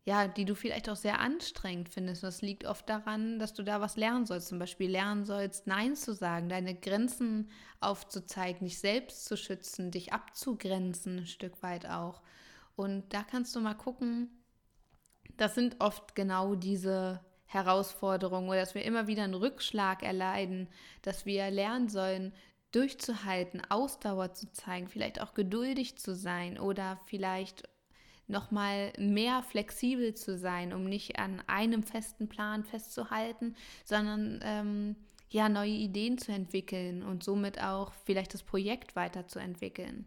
ja, 0.06 0.30
die 0.30 0.46
du 0.46 0.56
vielleicht 0.56 0.88
auch 0.88 0.96
sehr 0.96 1.20
anstrengend 1.20 1.90
findest. 1.90 2.24
Das 2.24 2.42
liegt 2.42 2.64
oft 2.64 2.88
daran, 2.88 3.40
dass 3.40 3.54
du 3.54 3.62
da 3.62 3.82
was 3.82 3.98
lernen 3.98 4.26
sollst. 4.26 4.48
Zum 4.48 4.58
Beispiel 4.58 4.90
lernen 4.90 5.26
sollst, 5.26 5.68
Nein 5.68 5.98
zu 5.98 6.14
sagen, 6.14 6.48
deine 6.48 6.76
Grenzen 6.76 7.50
aufzuzeigen, 7.82 8.66
dich 8.66 8.80
selbst 8.80 9.26
zu 9.26 9.36
schützen, 9.36 9.92
dich 9.92 10.14
abzugrenzen, 10.14 11.20
ein 11.20 11.28
Stück 11.28 11.62
weit 11.62 11.88
auch. 11.88 12.22
Und 12.78 13.12
da 13.12 13.24
kannst 13.24 13.56
du 13.56 13.60
mal 13.60 13.74
gucken, 13.74 14.30
das 15.36 15.56
sind 15.56 15.78
oft 15.80 16.16
genau 16.16 16.54
diese 16.54 17.20
Herausforderungen 17.48 18.48
oder 18.48 18.60
dass 18.60 18.76
wir 18.76 18.86
immer 18.86 19.08
wieder 19.08 19.24
einen 19.24 19.34
Rückschlag 19.34 20.04
erleiden, 20.04 20.70
dass 21.02 21.26
wir 21.26 21.50
lernen 21.50 21.90
sollen, 21.90 22.34
durchzuhalten, 22.72 23.64
Ausdauer 23.70 24.34
zu 24.34 24.52
zeigen, 24.52 24.88
vielleicht 24.88 25.20
auch 25.20 25.34
geduldig 25.34 25.98
zu 25.98 26.16
sein 26.16 26.60
oder 26.60 27.00
vielleicht 27.08 27.64
noch 28.28 28.52
mal 28.52 28.94
mehr 29.00 29.42
flexibel 29.42 30.14
zu 30.14 30.38
sein, 30.38 30.72
um 30.72 30.84
nicht 30.84 31.18
an 31.18 31.42
einem 31.48 31.82
festen 31.82 32.30
Plan 32.30 32.64
festzuhalten, 32.64 33.56
sondern 33.86 34.40
ähm, 34.44 34.96
ja 35.30 35.50
neue 35.50 35.72
Ideen 35.72 36.20
zu 36.20 36.32
entwickeln 36.32 37.02
und 37.02 37.24
somit 37.24 37.60
auch 37.60 37.92
vielleicht 38.06 38.36
das 38.36 38.44
Projekt 38.44 38.96
weiterzuentwickeln. 38.96 40.06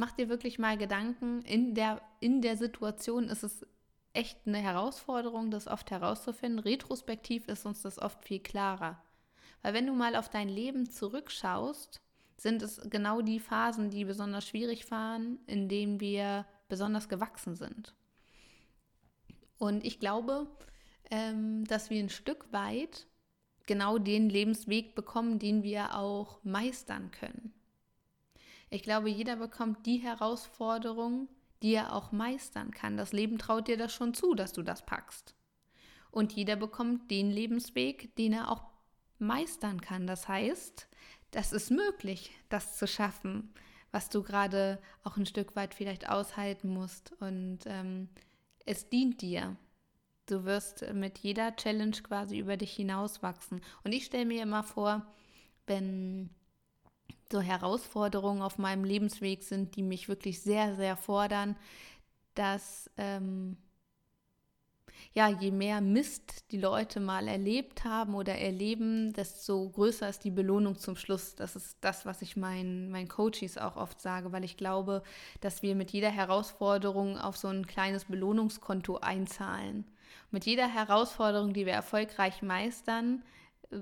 Mach 0.00 0.12
dir 0.12 0.30
wirklich 0.30 0.58
mal 0.58 0.78
Gedanken. 0.78 1.42
In 1.42 1.74
der, 1.74 2.00
in 2.20 2.40
der 2.40 2.56
Situation 2.56 3.24
ist 3.28 3.42
es 3.42 3.66
echt 4.14 4.38
eine 4.46 4.56
Herausforderung, 4.56 5.50
das 5.50 5.66
oft 5.66 5.90
herauszufinden. 5.90 6.58
Retrospektiv 6.58 7.46
ist 7.48 7.66
uns 7.66 7.82
das 7.82 7.98
oft 7.98 8.24
viel 8.24 8.40
klarer. 8.40 9.02
Weil 9.60 9.74
wenn 9.74 9.86
du 9.86 9.92
mal 9.92 10.16
auf 10.16 10.30
dein 10.30 10.48
Leben 10.48 10.88
zurückschaust, 10.88 12.00
sind 12.38 12.62
es 12.62 12.80
genau 12.88 13.20
die 13.20 13.40
Phasen, 13.40 13.90
die 13.90 14.06
besonders 14.06 14.48
schwierig 14.48 14.90
waren, 14.90 15.38
in 15.46 15.68
denen 15.68 16.00
wir 16.00 16.46
besonders 16.70 17.10
gewachsen 17.10 17.54
sind. 17.54 17.94
Und 19.58 19.84
ich 19.84 20.00
glaube, 20.00 20.46
ähm, 21.10 21.66
dass 21.66 21.90
wir 21.90 22.02
ein 22.02 22.08
Stück 22.08 22.50
weit 22.54 23.06
genau 23.66 23.98
den 23.98 24.30
Lebensweg 24.30 24.94
bekommen, 24.94 25.38
den 25.38 25.62
wir 25.62 25.94
auch 25.94 26.42
meistern 26.42 27.10
können. 27.10 27.52
Ich 28.70 28.82
glaube, 28.82 29.10
jeder 29.10 29.36
bekommt 29.36 29.84
die 29.84 29.98
Herausforderung, 29.98 31.28
die 31.62 31.74
er 31.74 31.92
auch 31.92 32.12
meistern 32.12 32.70
kann. 32.70 32.96
Das 32.96 33.12
Leben 33.12 33.36
traut 33.36 33.68
dir 33.68 33.76
das 33.76 33.92
schon 33.92 34.14
zu, 34.14 34.34
dass 34.34 34.52
du 34.52 34.62
das 34.62 34.86
packst. 34.86 35.34
Und 36.10 36.32
jeder 36.32 36.56
bekommt 36.56 37.10
den 37.10 37.30
Lebensweg, 37.30 38.14
den 38.16 38.32
er 38.32 38.50
auch 38.50 38.64
meistern 39.18 39.80
kann. 39.80 40.06
Das 40.06 40.28
heißt, 40.28 40.88
das 41.32 41.52
ist 41.52 41.70
möglich, 41.70 42.30
das 42.48 42.76
zu 42.76 42.86
schaffen, 42.86 43.52
was 43.92 44.08
du 44.08 44.22
gerade 44.22 44.80
auch 45.02 45.16
ein 45.16 45.26
Stück 45.26 45.56
weit 45.56 45.74
vielleicht 45.74 46.08
aushalten 46.08 46.68
musst. 46.68 47.12
Und 47.20 47.60
ähm, 47.66 48.08
es 48.66 48.88
dient 48.88 49.20
dir. 49.20 49.56
Du 50.26 50.44
wirst 50.44 50.84
mit 50.94 51.18
jeder 51.18 51.56
Challenge 51.56 51.96
quasi 52.02 52.38
über 52.38 52.56
dich 52.56 52.72
hinauswachsen. 52.72 53.60
Und 53.82 53.92
ich 53.92 54.04
stelle 54.04 54.26
mir 54.26 54.42
immer 54.42 54.62
vor, 54.62 55.06
wenn 55.66 56.30
so 57.30 57.40
Herausforderungen 57.40 58.42
auf 58.42 58.58
meinem 58.58 58.84
Lebensweg 58.84 59.42
sind, 59.42 59.76
die 59.76 59.82
mich 59.82 60.08
wirklich 60.08 60.40
sehr, 60.40 60.74
sehr 60.74 60.96
fordern, 60.96 61.56
dass 62.34 62.90
ähm, 62.96 63.56
ja, 65.12 65.28
je 65.28 65.50
mehr 65.50 65.80
Mist 65.80 66.50
die 66.52 66.58
Leute 66.58 67.00
mal 67.00 67.26
erlebt 67.26 67.84
haben 67.84 68.14
oder 68.14 68.36
erleben, 68.36 69.12
desto 69.12 69.68
größer 69.70 70.08
ist 70.08 70.24
die 70.24 70.30
Belohnung 70.30 70.78
zum 70.78 70.96
Schluss. 70.96 71.34
Das 71.34 71.56
ist 71.56 71.78
das, 71.80 72.06
was 72.06 72.22
ich 72.22 72.36
meinen, 72.36 72.90
meinen 72.90 73.08
Coaches 73.08 73.58
auch 73.58 73.76
oft 73.76 74.00
sage, 74.00 74.30
weil 74.32 74.44
ich 74.44 74.56
glaube, 74.56 75.02
dass 75.40 75.62
wir 75.62 75.74
mit 75.74 75.90
jeder 75.90 76.10
Herausforderung 76.10 77.18
auf 77.18 77.36
so 77.36 77.48
ein 77.48 77.66
kleines 77.66 78.04
Belohnungskonto 78.04 78.98
einzahlen. 78.98 79.84
Mit 80.30 80.46
jeder 80.46 80.68
Herausforderung, 80.68 81.54
die 81.54 81.66
wir 81.66 81.72
erfolgreich 81.72 82.42
meistern, 82.42 83.24
äh, 83.70 83.78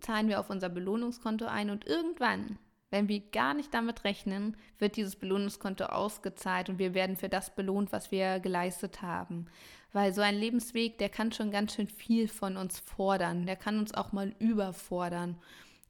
zahlen 0.00 0.28
wir 0.28 0.38
auf 0.38 0.50
unser 0.50 0.68
Belohnungskonto 0.68 1.46
ein 1.46 1.70
und 1.70 1.86
irgendwann 1.86 2.58
wenn 2.90 3.08
wir 3.08 3.20
gar 3.20 3.54
nicht 3.54 3.74
damit 3.74 4.04
rechnen, 4.04 4.56
wird 4.78 4.96
dieses 4.96 5.16
Belohnungskonto 5.16 5.84
ausgezahlt 5.84 6.70
und 6.70 6.78
wir 6.78 6.94
werden 6.94 7.16
für 7.16 7.28
das 7.28 7.54
belohnt, 7.54 7.92
was 7.92 8.10
wir 8.10 8.40
geleistet 8.40 9.02
haben. 9.02 9.46
Weil 9.92 10.12
so 10.12 10.20
ein 10.20 10.36
Lebensweg, 10.36 10.98
der 10.98 11.08
kann 11.08 11.32
schon 11.32 11.50
ganz 11.50 11.74
schön 11.74 11.88
viel 11.88 12.28
von 12.28 12.56
uns 12.56 12.78
fordern. 12.78 13.46
Der 13.46 13.56
kann 13.56 13.78
uns 13.78 13.94
auch 13.94 14.12
mal 14.12 14.34
überfordern. 14.38 15.36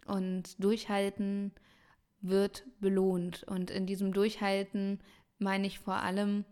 Und 0.07 0.63
Durchhalten 0.63 1.53
wird 2.21 2.65
belohnt. 2.81 3.45
Und 3.45 3.71
in 3.71 3.87
diesem 3.87 4.13
Durchhalten 4.13 5.01
meine 5.39 5.67
ich 5.67 5.79
vor 5.79 5.97
allem, 5.97 6.45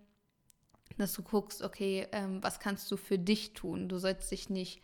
dass 0.98 1.12
du 1.12 1.22
guckst, 1.22 1.62
okay, 1.62 2.06
ähm, 2.12 2.42
was 2.42 2.60
kannst 2.60 2.90
du 2.90 2.96
für 2.96 3.18
dich 3.18 3.52
tun? 3.52 3.88
Du 3.88 3.98
sollst 3.98 4.30
dich 4.30 4.48
nicht 4.48 4.80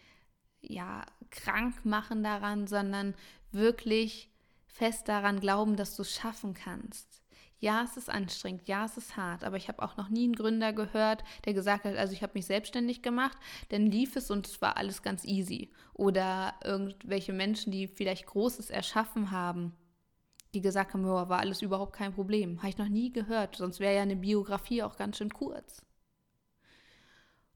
ja 0.60 1.04
krank 1.30 1.84
machen 1.84 2.22
daran, 2.22 2.66
sondern 2.66 3.14
wirklich 3.50 4.31
fest 4.72 5.08
daran 5.08 5.38
glauben, 5.38 5.76
dass 5.76 5.94
du 5.96 6.02
es 6.02 6.12
schaffen 6.12 6.54
kannst. 6.54 7.22
Ja, 7.60 7.84
es 7.84 7.96
ist 7.96 8.10
anstrengend, 8.10 8.66
ja, 8.66 8.86
es 8.86 8.96
ist 8.96 9.16
hart, 9.16 9.44
aber 9.44 9.56
ich 9.56 9.68
habe 9.68 9.82
auch 9.82 9.96
noch 9.96 10.08
nie 10.08 10.24
einen 10.24 10.34
Gründer 10.34 10.72
gehört, 10.72 11.22
der 11.44 11.54
gesagt 11.54 11.84
hat, 11.84 11.94
also 11.96 12.12
ich 12.12 12.24
habe 12.24 12.32
mich 12.34 12.46
selbstständig 12.46 13.02
gemacht, 13.02 13.38
dann 13.68 13.86
lief 13.86 14.16
es 14.16 14.32
und 14.32 14.48
es 14.48 14.60
war 14.60 14.76
alles 14.76 15.02
ganz 15.02 15.24
easy. 15.24 15.70
Oder 15.94 16.54
irgendwelche 16.64 17.32
Menschen, 17.32 17.70
die 17.70 17.86
vielleicht 17.86 18.26
Großes 18.26 18.70
erschaffen 18.70 19.30
haben, 19.30 19.76
die 20.54 20.60
gesagt 20.60 20.92
haben, 20.92 21.04
oh, 21.04 21.28
war 21.28 21.38
alles 21.38 21.62
überhaupt 21.62 21.92
kein 21.92 22.12
Problem. 22.12 22.58
Habe 22.58 22.70
ich 22.70 22.78
noch 22.78 22.88
nie 22.88 23.12
gehört, 23.12 23.54
sonst 23.54 23.78
wäre 23.78 23.94
ja 23.94 24.02
eine 24.02 24.16
Biografie 24.16 24.82
auch 24.82 24.96
ganz 24.96 25.18
schön 25.18 25.32
kurz. 25.32 25.86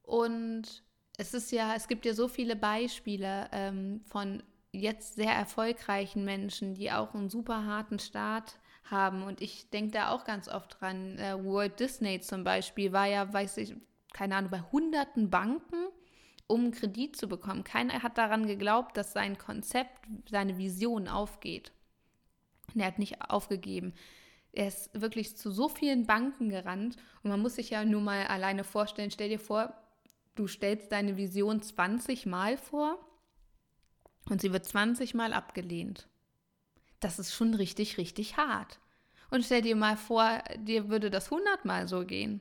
Und 0.02 0.84
es 1.18 1.34
ist 1.34 1.50
ja, 1.50 1.74
es 1.74 1.88
gibt 1.88 2.06
ja 2.06 2.14
so 2.14 2.28
viele 2.28 2.54
Beispiele 2.54 3.48
ähm, 3.50 4.02
von 4.04 4.42
jetzt 4.76 5.16
sehr 5.16 5.32
erfolgreichen 5.32 6.24
Menschen, 6.24 6.74
die 6.74 6.92
auch 6.92 7.14
einen 7.14 7.30
super 7.30 7.64
harten 7.64 7.98
Start 7.98 8.58
haben. 8.84 9.22
Und 9.22 9.40
ich 9.40 9.70
denke 9.70 9.92
da 9.92 10.10
auch 10.10 10.24
ganz 10.24 10.48
oft 10.48 10.80
dran. 10.80 11.18
Äh, 11.18 11.34
Walt 11.44 11.80
Disney 11.80 12.20
zum 12.20 12.44
Beispiel 12.44 12.92
war 12.92 13.06
ja, 13.06 13.32
weiß 13.32 13.56
ich, 13.58 13.74
keine 14.12 14.36
Ahnung, 14.36 14.50
bei 14.50 14.60
hunderten 14.72 15.30
Banken, 15.30 15.88
um 16.46 16.70
Kredit 16.70 17.16
zu 17.16 17.28
bekommen. 17.28 17.64
Keiner 17.64 18.02
hat 18.02 18.18
daran 18.18 18.46
geglaubt, 18.46 18.96
dass 18.96 19.12
sein 19.12 19.38
Konzept, 19.38 20.06
seine 20.30 20.58
Vision 20.58 21.08
aufgeht. 21.08 21.72
Und 22.74 22.80
er 22.80 22.86
hat 22.86 22.98
nicht 22.98 23.30
aufgegeben. 23.30 23.94
Er 24.52 24.68
ist 24.68 24.90
wirklich 24.98 25.36
zu 25.36 25.50
so 25.50 25.68
vielen 25.68 26.06
Banken 26.06 26.48
gerannt 26.48 26.96
und 27.22 27.30
man 27.30 27.40
muss 27.40 27.56
sich 27.56 27.70
ja 27.70 27.84
nur 27.84 28.00
mal 28.00 28.26
alleine 28.26 28.64
vorstellen, 28.64 29.10
stell 29.10 29.28
dir 29.28 29.38
vor, 29.38 29.74
du 30.34 30.46
stellst 30.46 30.90
deine 30.92 31.18
Vision 31.18 31.60
20 31.60 32.24
Mal 32.24 32.56
vor 32.56 32.98
und 34.28 34.40
sie 34.40 34.52
wird 34.52 34.64
20 34.64 35.14
Mal 35.14 35.32
abgelehnt. 35.32 36.08
Das 37.00 37.18
ist 37.18 37.34
schon 37.34 37.54
richtig, 37.54 37.98
richtig 37.98 38.36
hart. 38.36 38.80
Und 39.30 39.44
stell 39.44 39.62
dir 39.62 39.76
mal 39.76 39.96
vor, 39.96 40.42
dir 40.58 40.88
würde 40.88 41.10
das 41.10 41.30
100 41.32 41.64
Mal 41.64 41.88
so 41.88 42.04
gehen. 42.04 42.40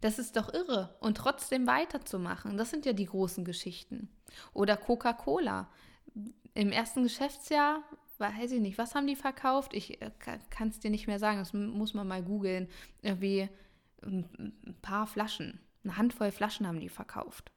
Das 0.00 0.18
ist 0.18 0.36
doch 0.36 0.52
irre. 0.52 0.94
Und 1.00 1.16
trotzdem 1.16 1.66
weiterzumachen, 1.66 2.56
das 2.56 2.70
sind 2.70 2.84
ja 2.86 2.92
die 2.92 3.06
großen 3.06 3.44
Geschichten. 3.44 4.08
Oder 4.52 4.76
Coca-Cola. 4.76 5.68
Im 6.54 6.72
ersten 6.72 7.02
Geschäftsjahr, 7.02 7.82
weiß 8.18 8.52
ich 8.52 8.60
nicht, 8.60 8.78
was 8.78 8.94
haben 8.94 9.06
die 9.06 9.16
verkauft? 9.16 9.74
Ich 9.74 10.02
äh, 10.02 10.10
kann 10.50 10.68
es 10.68 10.80
dir 10.80 10.90
nicht 10.90 11.06
mehr 11.06 11.18
sagen, 11.18 11.38
das 11.38 11.52
muss 11.52 11.94
man 11.94 12.08
mal 12.08 12.22
googeln. 12.22 12.68
Irgendwie 13.00 13.48
ein 14.02 14.76
paar 14.82 15.06
Flaschen, 15.06 15.60
eine 15.84 15.96
Handvoll 15.96 16.32
Flaschen 16.32 16.66
haben 16.66 16.80
die 16.80 16.88
verkauft. 16.88 17.52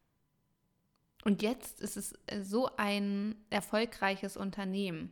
Und 1.25 1.41
jetzt 1.41 1.81
ist 1.81 1.97
es 1.97 2.13
äh, 2.27 2.43
so 2.43 2.69
ein 2.77 3.35
erfolgreiches 3.49 4.37
Unternehmen. 4.37 5.11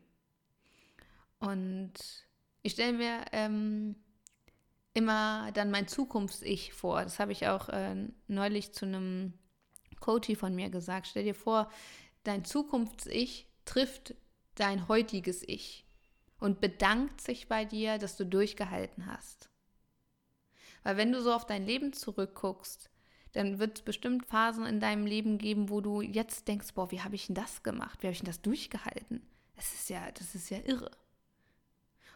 Und 1.40 1.94
ich 2.62 2.74
stelle 2.74 2.94
mir 2.94 3.26
ähm, 3.32 3.96
immer 4.94 5.52
dann 5.54 5.72
mein 5.72 5.88
Zukunfts-Ich 5.88 6.72
vor. 6.72 7.02
Das 7.04 7.20
habe 7.20 7.32
ich 7.32 7.48
auch 7.48 7.68
äh, 7.70 7.96
neulich 8.28 8.74
zu 8.74 8.86
einem 8.86 9.34
Coach 10.00 10.36
von 10.36 10.54
mir 10.54 10.70
gesagt. 10.70 11.08
Stell 11.08 11.24
dir 11.24 11.36
vor, 11.36 11.72
dein 12.24 12.46
Zukunfts-Ich 12.46 13.48
trifft 13.66 14.14
dein 14.54 14.88
heutiges 14.88 15.42
Ich 15.42 15.88
und 16.40 16.62
bedankt 16.62 17.22
sich 17.22 17.48
bei 17.48 17.66
dir, 17.66 17.98
dass 17.98 18.18
du 18.18 18.26
durchgehalten 18.26 19.08
hast. 19.08 19.50
Weil 20.84 20.98
wenn 20.98 21.12
du 21.12 21.24
so 21.24 21.34
auf 21.34 21.48
dein 21.48 21.66
Leben 21.66 21.92
zurückguckst, 21.92 22.92
dann 23.34 23.60
wird 23.60 23.80
es 23.80 23.82
bestimmt 23.84 24.26
Phasen 24.26 24.66
in 24.66 24.80
deinem 24.80 25.06
Leben 25.06 25.38
geben, 25.38 25.70
wo 25.70 25.82
du 25.82 26.02
jetzt 26.02 26.48
denkst, 26.48 26.74
boah, 26.74 26.92
wie 26.92 27.02
habe 27.02 27.16
ich 27.16 27.28
denn 27.28 27.36
das 27.36 27.64
gemacht? 27.64 28.02
Wie 28.02 28.08
habe 28.08 28.14
ich 28.14 28.20
denn 28.20 28.28
das 28.28 28.42
durchgehalten? 28.42 29.22
Das 29.56 29.74
ist 29.74 29.90
ja, 29.90 30.12
das 30.12 30.36
ist 30.36 30.50
ja 30.50 30.60
irre. 30.66 30.92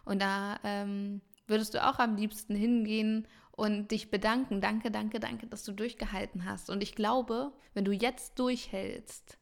Und 0.06 0.22
da 0.22 0.60
ähm, 0.64 1.22
würdest 1.48 1.74
du 1.74 1.86
auch 1.86 2.00
am 2.00 2.16
liebsten 2.16 2.56
hingehen 2.56 3.28
und 3.52 3.90
dich 3.92 4.12
bedanken. 4.12 4.62
Danke, 4.62 4.92
danke, 4.92 5.20
danke, 5.20 5.48
dass 5.48 5.64
du 5.64 5.72
durchgehalten 5.72 6.46
hast. 6.46 6.70
Und 6.70 6.82
ich 6.84 6.96
glaube, 6.96 7.52
wenn 7.74 7.86
du 7.86 7.92
jetzt 7.92 8.38
durchhältst, 8.40 9.38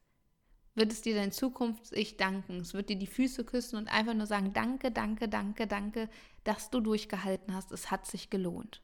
wird 0.76 0.92
es 0.92 1.02
dir 1.02 1.16
dein 1.16 1.32
Zukunfts-Ich 1.32 2.18
danken. 2.18 2.58
Es 2.58 2.74
wird 2.74 2.90
dir 2.90 2.98
die 2.98 3.08
Füße 3.08 3.44
küssen 3.44 3.78
und 3.78 3.88
einfach 3.88 4.14
nur 4.14 4.26
sagen, 4.26 4.54
danke, 4.54 4.92
danke, 4.92 5.28
danke, 5.28 5.68
danke, 5.68 6.10
dass 6.44 6.70
du 6.70 6.80
durchgehalten 6.80 7.54
hast. 7.54 7.72
Es 7.72 7.92
hat 7.92 8.06
sich 8.08 8.30
gelohnt. 8.30 8.82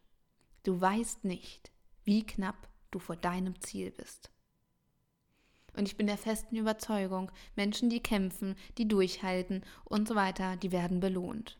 Du 0.64 0.80
weißt 0.80 1.26
nicht, 1.26 1.72
wie 2.04 2.26
knapp 2.26 2.71
du 2.92 3.00
vor 3.00 3.16
deinem 3.16 3.60
Ziel 3.62 3.92
bist. 3.92 4.32
Und 5.76 5.88
ich 5.88 5.96
bin 5.96 6.08
der 6.08 6.18
festen 6.18 6.56
Überzeugung, 6.58 7.32
Menschen, 7.56 7.90
die 7.90 8.04
kämpfen, 8.04 8.56
die 8.78 8.88
durchhalten 8.88 9.64
und 9.86 10.08
so 10.08 10.16
weiter, 10.16 10.58
die 10.58 10.72
werden 10.72 11.00
belohnt. 11.00 11.58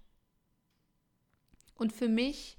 Und 1.76 1.94
für 1.94 2.10
mich, 2.10 2.58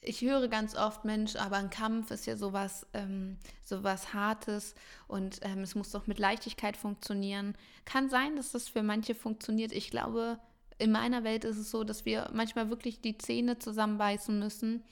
ich 0.00 0.20
höre 0.20 0.48
ganz 0.48 0.76
oft, 0.76 1.04
Mensch, 1.06 1.36
aber 1.36 1.56
ein 1.56 1.70
Kampf 1.70 2.10
ist 2.10 2.26
ja 2.26 2.36
sowas, 2.36 2.86
ähm, 2.92 3.38
sowas 3.64 4.12
Hartes 4.12 4.74
und 5.08 5.40
ähm, 5.42 5.60
es 5.60 5.74
muss 5.74 5.90
doch 5.90 6.06
mit 6.06 6.18
Leichtigkeit 6.18 6.76
funktionieren. 6.76 7.56
Kann 7.86 8.10
sein, 8.10 8.36
dass 8.36 8.52
das 8.52 8.68
für 8.68 8.82
manche 8.82 9.14
funktioniert. 9.14 9.72
Ich 9.72 9.90
glaube, 9.90 10.38
in 10.78 10.92
meiner 10.92 11.24
Welt 11.24 11.44
ist 11.44 11.56
es 11.56 11.70
so, 11.70 11.82
dass 11.82 12.04
wir 12.04 12.30
manchmal 12.34 12.68
wirklich 12.68 13.00
die 13.00 13.16
Zähne 13.16 13.58
zusammenbeißen 13.58 14.38
müssen 14.38 14.84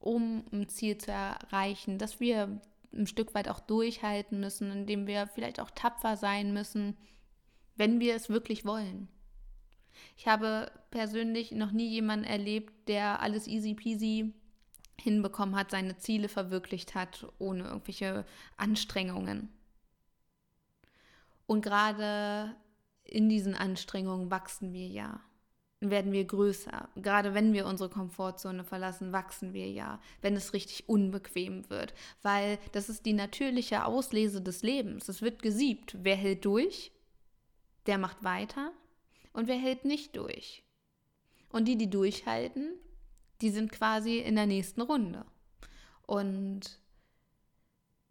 um 0.00 0.44
ein 0.52 0.68
Ziel 0.68 0.98
zu 0.98 1.10
erreichen, 1.10 1.98
dass 1.98 2.20
wir 2.20 2.60
ein 2.92 3.06
Stück 3.06 3.34
weit 3.34 3.48
auch 3.48 3.60
durchhalten 3.60 4.40
müssen, 4.40 4.70
indem 4.70 5.06
wir 5.06 5.26
vielleicht 5.26 5.60
auch 5.60 5.70
tapfer 5.70 6.16
sein 6.16 6.52
müssen, 6.52 6.96
wenn 7.76 8.00
wir 8.00 8.14
es 8.14 8.28
wirklich 8.28 8.64
wollen. 8.64 9.08
Ich 10.16 10.26
habe 10.26 10.70
persönlich 10.90 11.52
noch 11.52 11.72
nie 11.72 11.88
jemanden 11.88 12.24
erlebt, 12.24 12.88
der 12.88 13.20
alles 13.20 13.46
easy 13.46 13.74
peasy 13.74 14.32
hinbekommen 15.00 15.56
hat, 15.56 15.70
seine 15.70 15.96
Ziele 15.96 16.28
verwirklicht 16.28 16.94
hat, 16.94 17.26
ohne 17.38 17.64
irgendwelche 17.64 18.24
Anstrengungen. 18.56 19.48
Und 21.46 21.62
gerade 21.62 22.56
in 23.04 23.28
diesen 23.28 23.54
Anstrengungen 23.54 24.30
wachsen 24.30 24.72
wir 24.72 24.86
ja 24.86 25.20
werden 25.80 26.12
wir 26.12 26.24
größer. 26.24 26.88
Gerade 26.96 27.34
wenn 27.34 27.52
wir 27.52 27.66
unsere 27.66 27.88
Komfortzone 27.88 28.64
verlassen, 28.64 29.12
wachsen 29.12 29.52
wir 29.52 29.70
ja, 29.70 30.00
wenn 30.20 30.34
es 30.34 30.52
richtig 30.52 30.88
unbequem 30.88 31.68
wird. 31.70 31.94
Weil 32.22 32.58
das 32.72 32.88
ist 32.88 33.06
die 33.06 33.12
natürliche 33.12 33.84
Auslese 33.84 34.42
des 34.42 34.62
Lebens. 34.62 35.08
Es 35.08 35.22
wird 35.22 35.42
gesiebt. 35.42 35.96
Wer 36.00 36.16
hält 36.16 36.44
durch, 36.44 36.92
der 37.86 37.98
macht 37.98 38.24
weiter. 38.24 38.72
Und 39.32 39.46
wer 39.46 39.56
hält 39.56 39.84
nicht 39.84 40.16
durch? 40.16 40.64
Und 41.50 41.66
die, 41.66 41.76
die 41.76 41.90
durchhalten, 41.90 42.72
die 43.40 43.50
sind 43.50 43.70
quasi 43.70 44.18
in 44.18 44.34
der 44.34 44.46
nächsten 44.46 44.80
Runde. 44.80 45.24
Und 46.06 46.80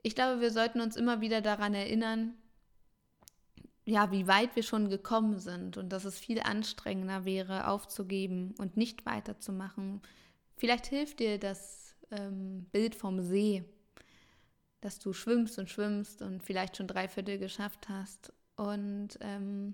ich 0.04 0.16
glaube, 0.16 0.40
wir 0.40 0.52
sollten 0.52 0.80
uns 0.80 0.96
immer 0.96 1.20
wieder 1.20 1.42
daran 1.42 1.74
erinnern, 1.74 2.34
ja, 3.88 4.12
wie 4.12 4.28
weit 4.28 4.54
wir 4.58 4.64
schon 4.64 4.90
gekommen 4.90 5.40
sind 5.40 5.78
und 5.78 5.90
dass 5.90 6.04
es 6.04 6.20
viel 6.20 6.42
anstrengender 6.42 7.24
wäre, 7.24 7.70
aufzugeben 7.70 8.54
und 8.58 8.76
nicht 8.76 9.06
weiterzumachen. 9.06 10.02
Vielleicht 10.58 10.88
hilft 10.88 11.22
dir 11.22 11.40
das 11.40 11.96
ähm, 12.12 12.66
Bild 12.74 12.96
vom 12.96 13.22
See, 13.22 13.64
dass 14.82 15.00
du 15.00 15.14
schwimmst 15.14 15.58
und 15.58 15.70
schwimmst 15.70 16.22
und 16.22 16.44
vielleicht 16.44 16.76
schon 16.76 16.88
drei 16.88 17.08
Viertel 17.08 17.38
geschafft 17.38 17.88
hast. 17.88 18.34
Und 18.58 19.18
ähm, 19.22 19.74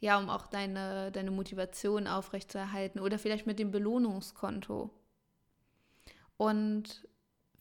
ja, 0.00 0.18
um 0.18 0.28
auch 0.28 0.46
deine, 0.46 1.10
deine 1.10 1.30
Motivation 1.30 2.06
aufrechtzuerhalten 2.06 3.00
oder 3.00 3.18
vielleicht 3.18 3.46
mit 3.46 3.58
dem 3.58 3.70
Belohnungskonto. 3.70 4.90
Und 6.36 7.08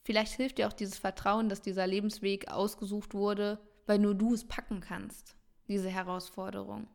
vielleicht 0.04 0.34
hilft 0.34 0.58
dir 0.58 0.68
auch 0.68 0.74
dieses 0.74 0.98
Vertrauen, 0.98 1.48
dass 1.48 1.62
dieser 1.62 1.88
Lebensweg 1.88 2.52
ausgesucht 2.52 3.14
wurde, 3.14 3.60
weil 3.86 4.00
nur 4.00 4.14
du 4.14 4.34
es 4.34 4.46
packen 4.46 4.82
kannst 4.82 5.39
diese 5.70 5.90
Herausforderung. 5.90 6.88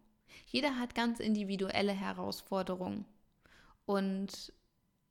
Jeder 0.47 0.79
hat 0.79 0.95
ganz 0.95 1.21
individuelle 1.21 1.93
Herausforderungen. 1.93 3.07
Und 3.87 4.53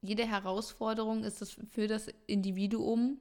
jede 0.01 0.27
Herausforderung 0.27 1.23
ist 1.23 1.41
es 1.41 1.57
für 1.71 1.87
das 1.87 2.09
Individuum 2.27 3.17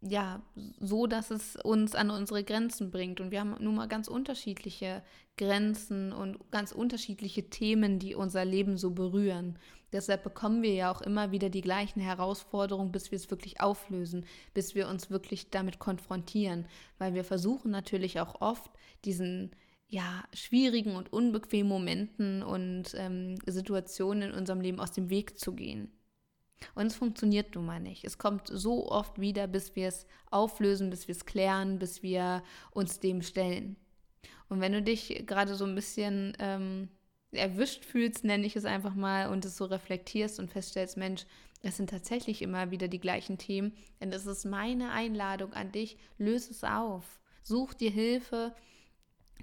ja 0.00 0.42
so, 0.80 1.06
dass 1.06 1.30
es 1.30 1.56
uns 1.56 1.94
an 1.94 2.10
unsere 2.10 2.44
Grenzen 2.44 2.90
bringt. 2.90 3.20
Und 3.20 3.30
wir 3.30 3.40
haben 3.40 3.56
nun 3.60 3.74
mal 3.74 3.88
ganz 3.88 4.08
unterschiedliche 4.08 5.02
Grenzen 5.36 6.12
und 6.12 6.50
ganz 6.50 6.72
unterschiedliche 6.72 7.48
Themen, 7.50 7.98
die 7.98 8.14
unser 8.14 8.44
Leben 8.44 8.76
so 8.76 8.90
berühren. 8.90 9.58
Deshalb 9.92 10.22
bekommen 10.22 10.62
wir 10.62 10.74
ja 10.74 10.92
auch 10.92 11.00
immer 11.00 11.32
wieder 11.32 11.48
die 11.48 11.62
gleichen 11.62 12.00
Herausforderungen, 12.00 12.92
bis 12.92 13.10
wir 13.10 13.16
es 13.16 13.30
wirklich 13.30 13.60
auflösen, 13.60 14.26
bis 14.52 14.74
wir 14.74 14.88
uns 14.88 15.10
wirklich 15.10 15.50
damit 15.50 15.78
konfrontieren. 15.78 16.66
Weil 16.98 17.14
wir 17.14 17.24
versuchen 17.24 17.70
natürlich 17.70 18.20
auch 18.20 18.40
oft, 18.40 18.70
diesen 19.04 19.52
ja, 19.88 20.24
schwierigen 20.34 20.96
und 20.96 21.12
unbequemen 21.12 21.68
Momenten 21.68 22.42
und 22.42 22.94
ähm, 22.94 23.36
Situationen 23.46 24.30
in 24.30 24.36
unserem 24.36 24.60
Leben 24.60 24.80
aus 24.80 24.92
dem 24.92 25.08
Weg 25.08 25.38
zu 25.38 25.54
gehen. 25.54 25.90
Und 26.74 26.86
es 26.86 26.96
funktioniert 26.96 27.54
nun 27.54 27.66
mal 27.66 27.80
nicht. 27.80 28.04
Es 28.04 28.18
kommt 28.18 28.48
so 28.48 28.90
oft 28.90 29.20
wieder, 29.20 29.46
bis 29.46 29.76
wir 29.76 29.88
es 29.88 30.06
auflösen, 30.30 30.90
bis 30.90 31.08
wir 31.08 31.14
es 31.14 31.24
klären, 31.24 31.78
bis 31.78 32.02
wir 32.02 32.42
uns 32.70 33.00
dem 33.00 33.22
stellen. 33.22 33.76
Und 34.48 34.60
wenn 34.60 34.72
du 34.72 34.82
dich 34.82 35.24
gerade 35.26 35.54
so 35.54 35.64
ein 35.64 35.74
bisschen 35.74 36.36
ähm, 36.38 36.88
erwischt 37.32 37.84
fühlst, 37.84 38.24
nenne 38.24 38.46
ich 38.46 38.56
es 38.56 38.64
einfach 38.64 38.94
mal, 38.94 39.28
und 39.28 39.44
es 39.44 39.56
so 39.56 39.66
reflektierst 39.66 40.40
und 40.40 40.50
feststellst, 40.50 40.96
Mensch, 40.96 41.26
es 41.62 41.76
sind 41.76 41.90
tatsächlich 41.90 42.42
immer 42.42 42.70
wieder 42.70 42.88
die 42.88 43.00
gleichen 43.00 43.36
Themen, 43.36 43.72
dann 44.00 44.12
ist 44.12 44.26
es 44.26 44.44
meine 44.44 44.92
Einladung 44.92 45.52
an 45.52 45.72
dich, 45.72 45.98
löse 46.16 46.52
es 46.52 46.64
auf. 46.64 47.20
Such 47.42 47.74
dir 47.74 47.90
Hilfe, 47.90 48.54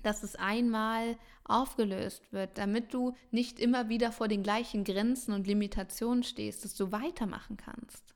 dass 0.05 0.23
es 0.23 0.35
einmal 0.35 1.17
aufgelöst 1.43 2.31
wird, 2.31 2.57
damit 2.57 2.93
du 2.93 3.15
nicht 3.31 3.59
immer 3.59 3.89
wieder 3.89 4.11
vor 4.11 4.27
den 4.27 4.43
gleichen 4.43 4.83
Grenzen 4.83 5.33
und 5.33 5.47
Limitationen 5.47 6.23
stehst, 6.23 6.63
dass 6.63 6.75
du 6.75 6.91
weitermachen 6.91 7.57
kannst. 7.57 8.15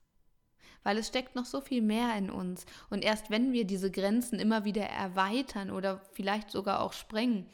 Weil 0.82 0.98
es 0.98 1.08
steckt 1.08 1.36
noch 1.36 1.44
so 1.44 1.60
viel 1.60 1.82
mehr 1.82 2.16
in 2.16 2.30
uns. 2.30 2.64
Und 2.88 3.04
erst 3.04 3.30
wenn 3.30 3.52
wir 3.52 3.64
diese 3.64 3.90
Grenzen 3.90 4.38
immer 4.38 4.64
wieder 4.64 4.84
erweitern 4.84 5.70
oder 5.70 6.00
vielleicht 6.12 6.50
sogar 6.50 6.80
auch 6.80 6.92
sprengen, 6.92 7.46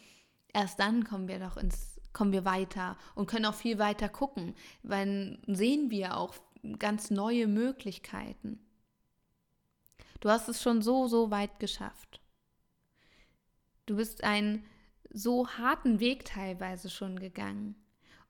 erst 0.53 0.79
dann 0.79 1.05
kommen 1.05 1.29
wir 1.29 1.39
doch 1.39 1.57
ins, 1.57 2.01
kommen 2.13 2.33
wir 2.33 2.45
weiter 2.45 2.97
und 3.15 3.27
können 3.27 3.47
auch 3.47 3.55
viel 3.55 3.79
weiter 3.79 4.09
gucken. 4.09 4.55
Weil 4.83 5.39
sehen 5.47 5.91
wir 5.91 6.17
auch 6.17 6.35
ganz 6.79 7.11
neue 7.11 7.47
Möglichkeiten. 7.47 8.61
Du 10.21 10.31
hast 10.31 10.49
es 10.49 10.63
schon 10.63 10.83
so, 10.83 11.09
so 11.09 11.31
weit 11.31 11.59
geschafft. 11.59 12.21
Du 13.87 13.97
bist 13.97 14.25
einen 14.25 14.65
so 15.11 15.49
harten 15.49 16.01
Weg 16.01 16.25
teilweise 16.25 16.91
schon 16.91 17.19
gegangen 17.19 17.77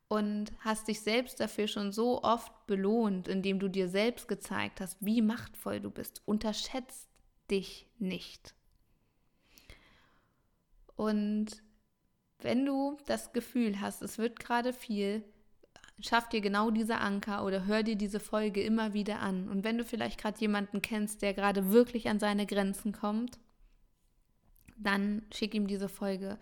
und 0.09 0.53
hast 0.61 0.89
dich 0.89 1.01
selbst 1.01 1.41
dafür 1.41 1.67
schon 1.67 1.93
so 1.93 2.23
oft 2.23 2.67
belohnt, 2.67 3.27
indem 3.27 3.59
du 3.59 3.69
dir 3.69 3.89
selbst 3.89 4.29
gezeigt 4.29 4.81
hast, 4.81 4.97
wie 5.01 5.23
machtvoll 5.23 5.81
du 5.81 5.91
bist. 5.91 6.23
Unterschätzt 6.27 7.09
dich 7.51 7.89
nicht. 7.99 8.55
Und 10.95 11.63
wenn 12.41 12.65
du 12.65 12.99
das 13.07 13.33
Gefühl 13.33 13.81
hast, 13.81 14.03
es 14.03 14.19
wird 14.19 14.39
gerade 14.39 14.73
viel, 14.73 15.25
schaff 16.01 16.29
dir 16.29 16.41
genau 16.41 16.71
diese 16.71 16.99
Anker 16.99 17.45
oder 17.45 17.67
hör 17.67 17.83
dir 17.83 17.97
diese 17.97 18.21
Folge 18.21 18.63
immer 18.63 18.93
wieder 18.93 19.21
an. 19.21 19.49
Und 19.49 19.65
wenn 19.65 19.79
du 19.79 19.85
vielleicht 19.85 20.21
gerade 20.21 20.39
jemanden 20.41 20.83
kennst, 20.83 21.23
der 21.23 21.35
gerade 21.35 21.71
wirklich 21.73 22.09
an 22.09 22.21
seine 22.21 22.47
Grenzen 22.47 22.93
kommt, 22.93 23.39
dann 24.77 25.23
schick 25.33 25.55
ihm 25.55 25.67
diese 25.67 25.89
Folge. 25.89 26.39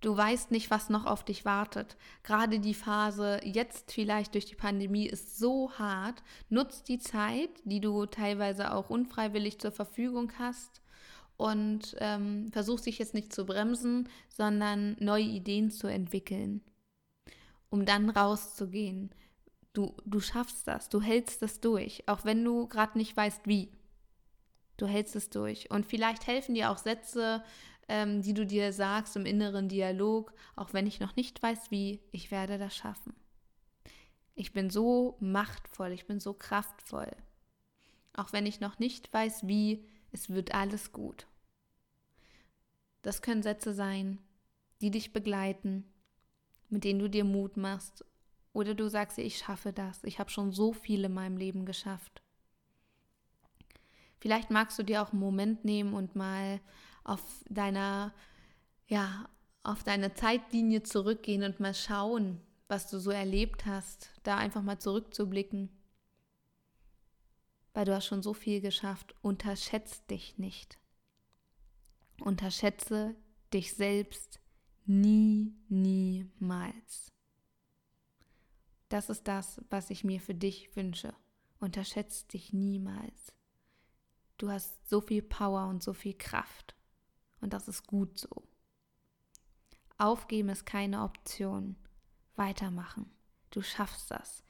Du 0.00 0.16
weißt 0.16 0.52
nicht, 0.52 0.70
was 0.70 0.90
noch 0.90 1.06
auf 1.06 1.24
dich 1.24 1.44
wartet. 1.44 1.96
Gerade 2.22 2.60
die 2.60 2.74
Phase 2.74 3.40
jetzt 3.42 3.90
vielleicht 3.92 4.34
durch 4.34 4.46
die 4.46 4.54
Pandemie 4.54 5.06
ist 5.06 5.38
so 5.38 5.72
hart. 5.72 6.22
Nutz 6.48 6.84
die 6.84 7.00
Zeit, 7.00 7.50
die 7.64 7.80
du 7.80 8.06
teilweise 8.06 8.72
auch 8.72 8.90
unfreiwillig 8.90 9.58
zur 9.58 9.72
Verfügung 9.72 10.30
hast 10.38 10.82
und 11.36 11.96
ähm, 11.98 12.50
versuch 12.52 12.80
dich 12.80 12.98
jetzt 12.98 13.14
nicht 13.14 13.32
zu 13.32 13.44
bremsen, 13.44 14.08
sondern 14.28 14.96
neue 15.00 15.24
Ideen 15.24 15.70
zu 15.70 15.88
entwickeln, 15.88 16.60
um 17.68 17.84
dann 17.84 18.10
rauszugehen. 18.10 19.10
Du, 19.72 19.96
du 20.04 20.20
schaffst 20.20 20.68
das, 20.68 20.88
du 20.88 21.00
hältst 21.00 21.42
das 21.42 21.60
durch, 21.60 22.08
auch 22.08 22.24
wenn 22.24 22.44
du 22.44 22.68
gerade 22.68 22.98
nicht 22.98 23.16
weißt, 23.16 23.46
wie. 23.46 23.72
Du 24.76 24.86
hältst 24.86 25.16
es 25.16 25.28
durch. 25.28 25.70
Und 25.70 25.86
vielleicht 25.86 26.26
helfen 26.28 26.54
dir 26.54 26.70
auch 26.70 26.78
Sätze, 26.78 27.42
ähm, 27.88 28.22
die 28.22 28.34
du 28.34 28.46
dir 28.46 28.72
sagst 28.72 29.16
im 29.16 29.26
inneren 29.26 29.68
Dialog, 29.68 30.32
auch 30.56 30.72
wenn 30.72 30.86
ich 30.86 31.00
noch 31.00 31.16
nicht 31.16 31.42
weiß, 31.42 31.70
wie, 31.70 32.00
ich 32.12 32.30
werde 32.30 32.58
das 32.58 32.76
schaffen. 32.76 33.14
Ich 34.34 34.52
bin 34.52 34.70
so 34.70 35.16
machtvoll, 35.20 35.92
ich 35.92 36.06
bin 36.06 36.20
so 36.20 36.32
kraftvoll. 36.34 37.10
Auch 38.14 38.32
wenn 38.32 38.46
ich 38.46 38.60
noch 38.60 38.78
nicht 38.78 39.12
weiß, 39.12 39.46
wie, 39.48 39.84
es 40.12 40.30
wird 40.30 40.54
alles 40.54 40.92
gut. 40.92 41.26
Das 43.02 43.22
können 43.22 43.42
Sätze 43.42 43.74
sein, 43.74 44.18
die 44.80 44.90
dich 44.90 45.12
begleiten, 45.12 45.84
mit 46.68 46.84
denen 46.84 46.98
du 47.00 47.08
dir 47.08 47.24
Mut 47.24 47.56
machst. 47.56 48.04
Oder 48.52 48.74
du 48.74 48.88
sagst 48.88 49.18
ich 49.18 49.38
schaffe 49.38 49.72
das. 49.72 50.04
Ich 50.04 50.18
habe 50.18 50.30
schon 50.30 50.52
so 50.52 50.72
viel 50.72 51.04
in 51.04 51.14
meinem 51.14 51.36
Leben 51.36 51.64
geschafft. 51.64 52.22
Vielleicht 54.20 54.50
magst 54.50 54.78
du 54.78 54.82
dir 54.82 55.02
auch 55.02 55.12
einen 55.12 55.20
Moment 55.20 55.64
nehmen 55.64 55.94
und 55.94 56.16
mal 56.16 56.60
auf 57.08 57.44
deiner, 57.48 58.12
ja, 58.86 59.28
auf 59.62 59.82
deine 59.82 60.14
Zeitlinie 60.14 60.82
zurückgehen 60.82 61.42
und 61.42 61.60
mal 61.60 61.74
schauen, 61.74 62.40
was 62.68 62.88
du 62.88 62.98
so 62.98 63.10
erlebt 63.10 63.66
hast. 63.66 64.10
Da 64.22 64.36
einfach 64.36 64.62
mal 64.62 64.78
zurückzublicken. 64.78 65.70
Weil 67.72 67.84
du 67.84 67.94
hast 67.94 68.06
schon 68.06 68.22
so 68.22 68.34
viel 68.34 68.60
geschafft. 68.60 69.14
Unterschätzt 69.22 70.10
dich 70.10 70.38
nicht. 70.38 70.78
Unterschätze 72.20 73.14
dich 73.52 73.74
selbst 73.74 74.40
nie, 74.84 75.54
niemals. 75.68 77.12
Das 78.88 79.10
ist 79.10 79.28
das, 79.28 79.60
was 79.70 79.90
ich 79.90 80.04
mir 80.04 80.20
für 80.20 80.34
dich 80.34 80.74
wünsche. 80.76 81.14
Unterschätzt 81.60 82.32
dich 82.32 82.52
niemals. 82.52 83.32
Du 84.38 84.50
hast 84.50 84.88
so 84.88 85.00
viel 85.00 85.22
Power 85.22 85.66
und 85.68 85.82
so 85.82 85.92
viel 85.92 86.14
Kraft. 86.14 86.77
Und 87.40 87.52
das 87.52 87.68
ist 87.68 87.86
gut 87.86 88.18
so. 88.18 88.48
Aufgeben 89.96 90.48
ist 90.48 90.66
keine 90.66 91.02
Option. 91.02 91.76
Weitermachen. 92.36 93.10
Du 93.50 93.62
schaffst 93.62 94.10
das. 94.10 94.44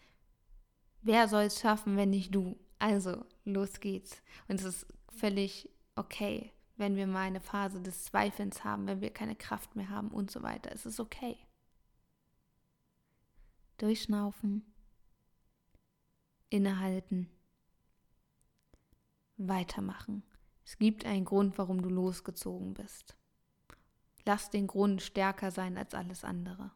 Wer 1.01 1.29
soll 1.29 1.45
es 1.45 1.61
schaffen, 1.61 1.97
wenn 1.97 2.11
nicht 2.11 2.35
du? 2.35 2.59
Also, 2.79 3.25
los 3.45 3.81
geht's. 3.81 4.23
Und 4.47 4.61
es 4.61 4.65
ist 4.65 4.87
völlig 5.11 5.71
okay, 5.95 6.53
wenn 6.77 6.97
wir 6.97 7.07
mal 7.07 7.23
eine 7.23 7.41
Phase 7.41 7.81
des 7.81 8.05
Zweifelns 8.05 8.65
haben, 8.65 8.87
wenn 8.87 9.01
wir 9.01 9.13
keine 9.13 9.37
Kraft 9.37 9.75
mehr 9.75 9.89
haben 9.89 10.11
und 10.11 10.31
so 10.31 10.43
weiter. 10.43 10.71
Es 10.73 10.87
ist 10.87 11.01
okay. 11.01 11.37
Durchschnaufen. 13.79 14.65
Innehalten 16.51 17.29
weitermachen. 19.39 20.23
Es 20.69 20.77
gibt 20.77 21.07
einen 21.07 21.25
Grund, 21.25 21.57
warum 21.57 21.81
du 21.81 21.89
losgezogen 21.89 22.75
bist. 22.75 23.17
Lass 24.27 24.51
den 24.51 24.67
Grund 24.67 25.01
stärker 25.01 25.51
sein 25.51 25.79
als 25.79 25.95
alles 25.95 26.25
andere. 26.25 26.73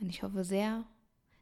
Und 0.00 0.08
ich 0.10 0.24
hoffe 0.24 0.42
sehr, 0.42 0.84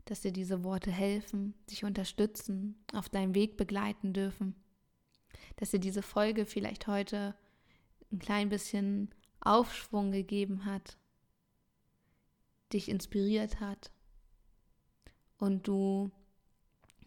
dass 0.05 0.21
dir 0.21 0.31
diese 0.31 0.63
Worte 0.63 0.91
helfen, 0.91 1.55
dich 1.71 1.85
unterstützen, 1.85 2.85
auf 2.93 3.09
deinem 3.09 3.35
Weg 3.35 3.57
begleiten 3.57 4.13
dürfen. 4.13 4.55
Dass 5.57 5.71
dir 5.71 5.81
diese 5.81 6.03
Folge 6.03 6.45
vielleicht 6.45 6.87
heute 6.87 7.35
ein 8.13 8.19
klein 8.19 8.51
bisschen 8.51 9.09
Aufschwung 9.41 10.13
gegeben 10.13 10.67
hat, 10.67 10.99
dich 12.75 12.91
inspiriert 12.91 13.59
hat 13.59 13.91
und 15.39 15.67
du 15.67 16.13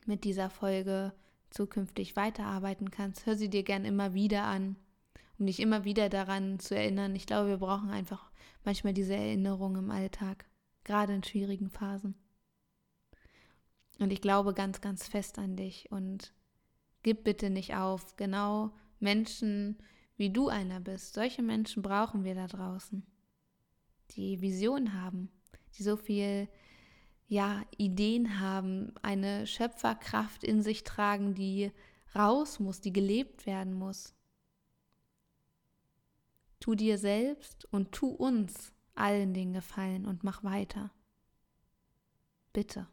mit 0.05 0.23
dieser 0.23 0.49
Folge 0.49 1.13
zukünftig 1.49 2.15
weiterarbeiten 2.15 2.91
kannst, 2.91 3.25
hör 3.25 3.35
sie 3.35 3.49
dir 3.49 3.63
gern 3.63 3.85
immer 3.85 4.13
wieder 4.13 4.43
an, 4.43 4.75
um 5.39 5.45
dich 5.45 5.59
immer 5.59 5.85
wieder 5.85 6.09
daran 6.09 6.59
zu 6.59 6.75
erinnern. 6.75 7.15
Ich 7.15 7.25
glaube, 7.25 7.49
wir 7.49 7.57
brauchen 7.57 7.89
einfach 7.89 8.29
manchmal 8.63 8.93
diese 8.93 9.15
Erinnerung 9.15 9.75
im 9.77 9.91
Alltag, 9.91 10.45
gerade 10.83 11.13
in 11.13 11.23
schwierigen 11.23 11.69
Phasen. 11.69 12.15
Und 13.99 14.11
ich 14.11 14.21
glaube 14.21 14.53
ganz, 14.53 14.81
ganz 14.81 15.07
fest 15.07 15.39
an 15.39 15.55
dich 15.55 15.91
und 15.91 16.33
gib 17.03 17.23
bitte 17.23 17.49
nicht 17.49 17.75
auf. 17.75 18.17
Genau 18.17 18.71
Menschen, 18.99 19.77
wie 20.17 20.29
du 20.29 20.49
einer 20.49 20.79
bist, 20.79 21.13
solche 21.13 21.41
Menschen 21.41 21.81
brauchen 21.81 22.23
wir 22.23 22.35
da 22.35 22.47
draußen, 22.47 23.05
die 24.11 24.41
Vision 24.41 25.01
haben, 25.01 25.29
die 25.77 25.83
so 25.83 25.95
viel 25.95 26.49
ja, 27.27 27.63
Ideen 27.77 28.39
haben, 28.39 28.93
eine 29.01 29.47
Schöpferkraft 29.47 30.43
in 30.43 30.61
sich 30.61 30.83
tragen, 30.83 31.33
die 31.33 31.71
raus 32.15 32.59
muss, 32.59 32.81
die 32.81 32.93
gelebt 32.93 33.45
werden 33.45 33.73
muss. 33.73 34.13
Tu 36.59 36.75
dir 36.75 36.97
selbst 36.97 37.65
und 37.71 37.91
tu 37.91 38.07
uns 38.07 38.73
allen 38.93 39.33
den 39.33 39.53
Gefallen 39.53 40.05
und 40.05 40.23
mach 40.23 40.43
weiter. 40.43 40.91
Bitte. 42.53 42.87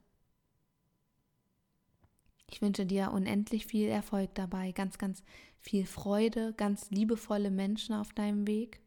Ich 2.50 2.60
wünsche 2.60 2.84
dir 2.84 3.12
unendlich 3.12 3.66
viel 3.66 3.88
Erfolg 3.88 4.34
dabei, 4.34 4.72
ganz, 4.72 4.98
ganz 4.98 5.22
viel 5.60 5.86
Freude, 5.86 6.52
ganz 6.54 6.90
liebevolle 6.90 7.50
Menschen 7.50 7.94
auf 7.94 8.12
deinem 8.12 8.46
Weg. 8.46 8.80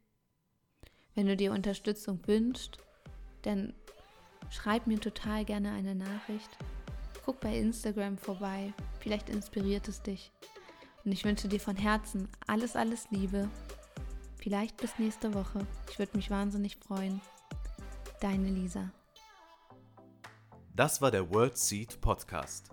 Wenn 1.15 1.25
du 1.27 1.37
dir 1.37 1.51
Unterstützung 1.51 2.19
wünschst, 2.27 2.77
dann 3.41 3.73
Schreib 4.49 4.87
mir 4.87 4.99
total 4.99 5.45
gerne 5.45 5.71
eine 5.71 5.95
Nachricht. 5.95 6.49
Guck 7.25 7.39
bei 7.39 7.57
Instagram 7.57 8.17
vorbei. 8.17 8.73
Vielleicht 8.99 9.29
inspiriert 9.29 9.87
es 9.87 10.01
dich. 10.01 10.31
Und 11.03 11.11
ich 11.11 11.23
wünsche 11.23 11.47
dir 11.47 11.59
von 11.59 11.75
Herzen 11.75 12.29
alles, 12.47 12.75
alles 12.75 13.09
Liebe. 13.11 13.49
Vielleicht 14.37 14.77
bis 14.77 14.97
nächste 14.99 15.33
Woche. 15.33 15.65
Ich 15.89 15.99
würde 15.99 16.15
mich 16.17 16.29
wahnsinnig 16.29 16.77
freuen. 16.77 17.21
Deine 18.21 18.49
Lisa. 18.49 18.91
Das 20.75 21.01
war 21.01 21.09
der 21.09 21.29
World 21.31 21.57
Seed 21.57 22.01
Podcast. 22.01 22.69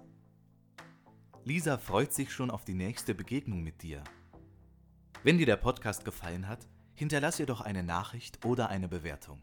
Lisa 1.45 1.79
freut 1.79 2.13
sich 2.13 2.33
schon 2.33 2.51
auf 2.51 2.65
die 2.65 2.75
nächste 2.75 3.15
Begegnung 3.15 3.63
mit 3.63 3.83
dir. 3.83 4.03
Wenn 5.23 5.39
dir 5.39 5.47
der 5.47 5.57
Podcast 5.57 6.05
gefallen 6.05 6.49
hat, 6.49 6.67
hinterlass 6.95 7.41
ihr 7.41 7.47
doch 7.47 7.61
eine 7.61 7.83
Nachricht 7.83 8.45
oder 8.45 8.69
eine 8.69 8.89
Bewertung. 8.89 9.43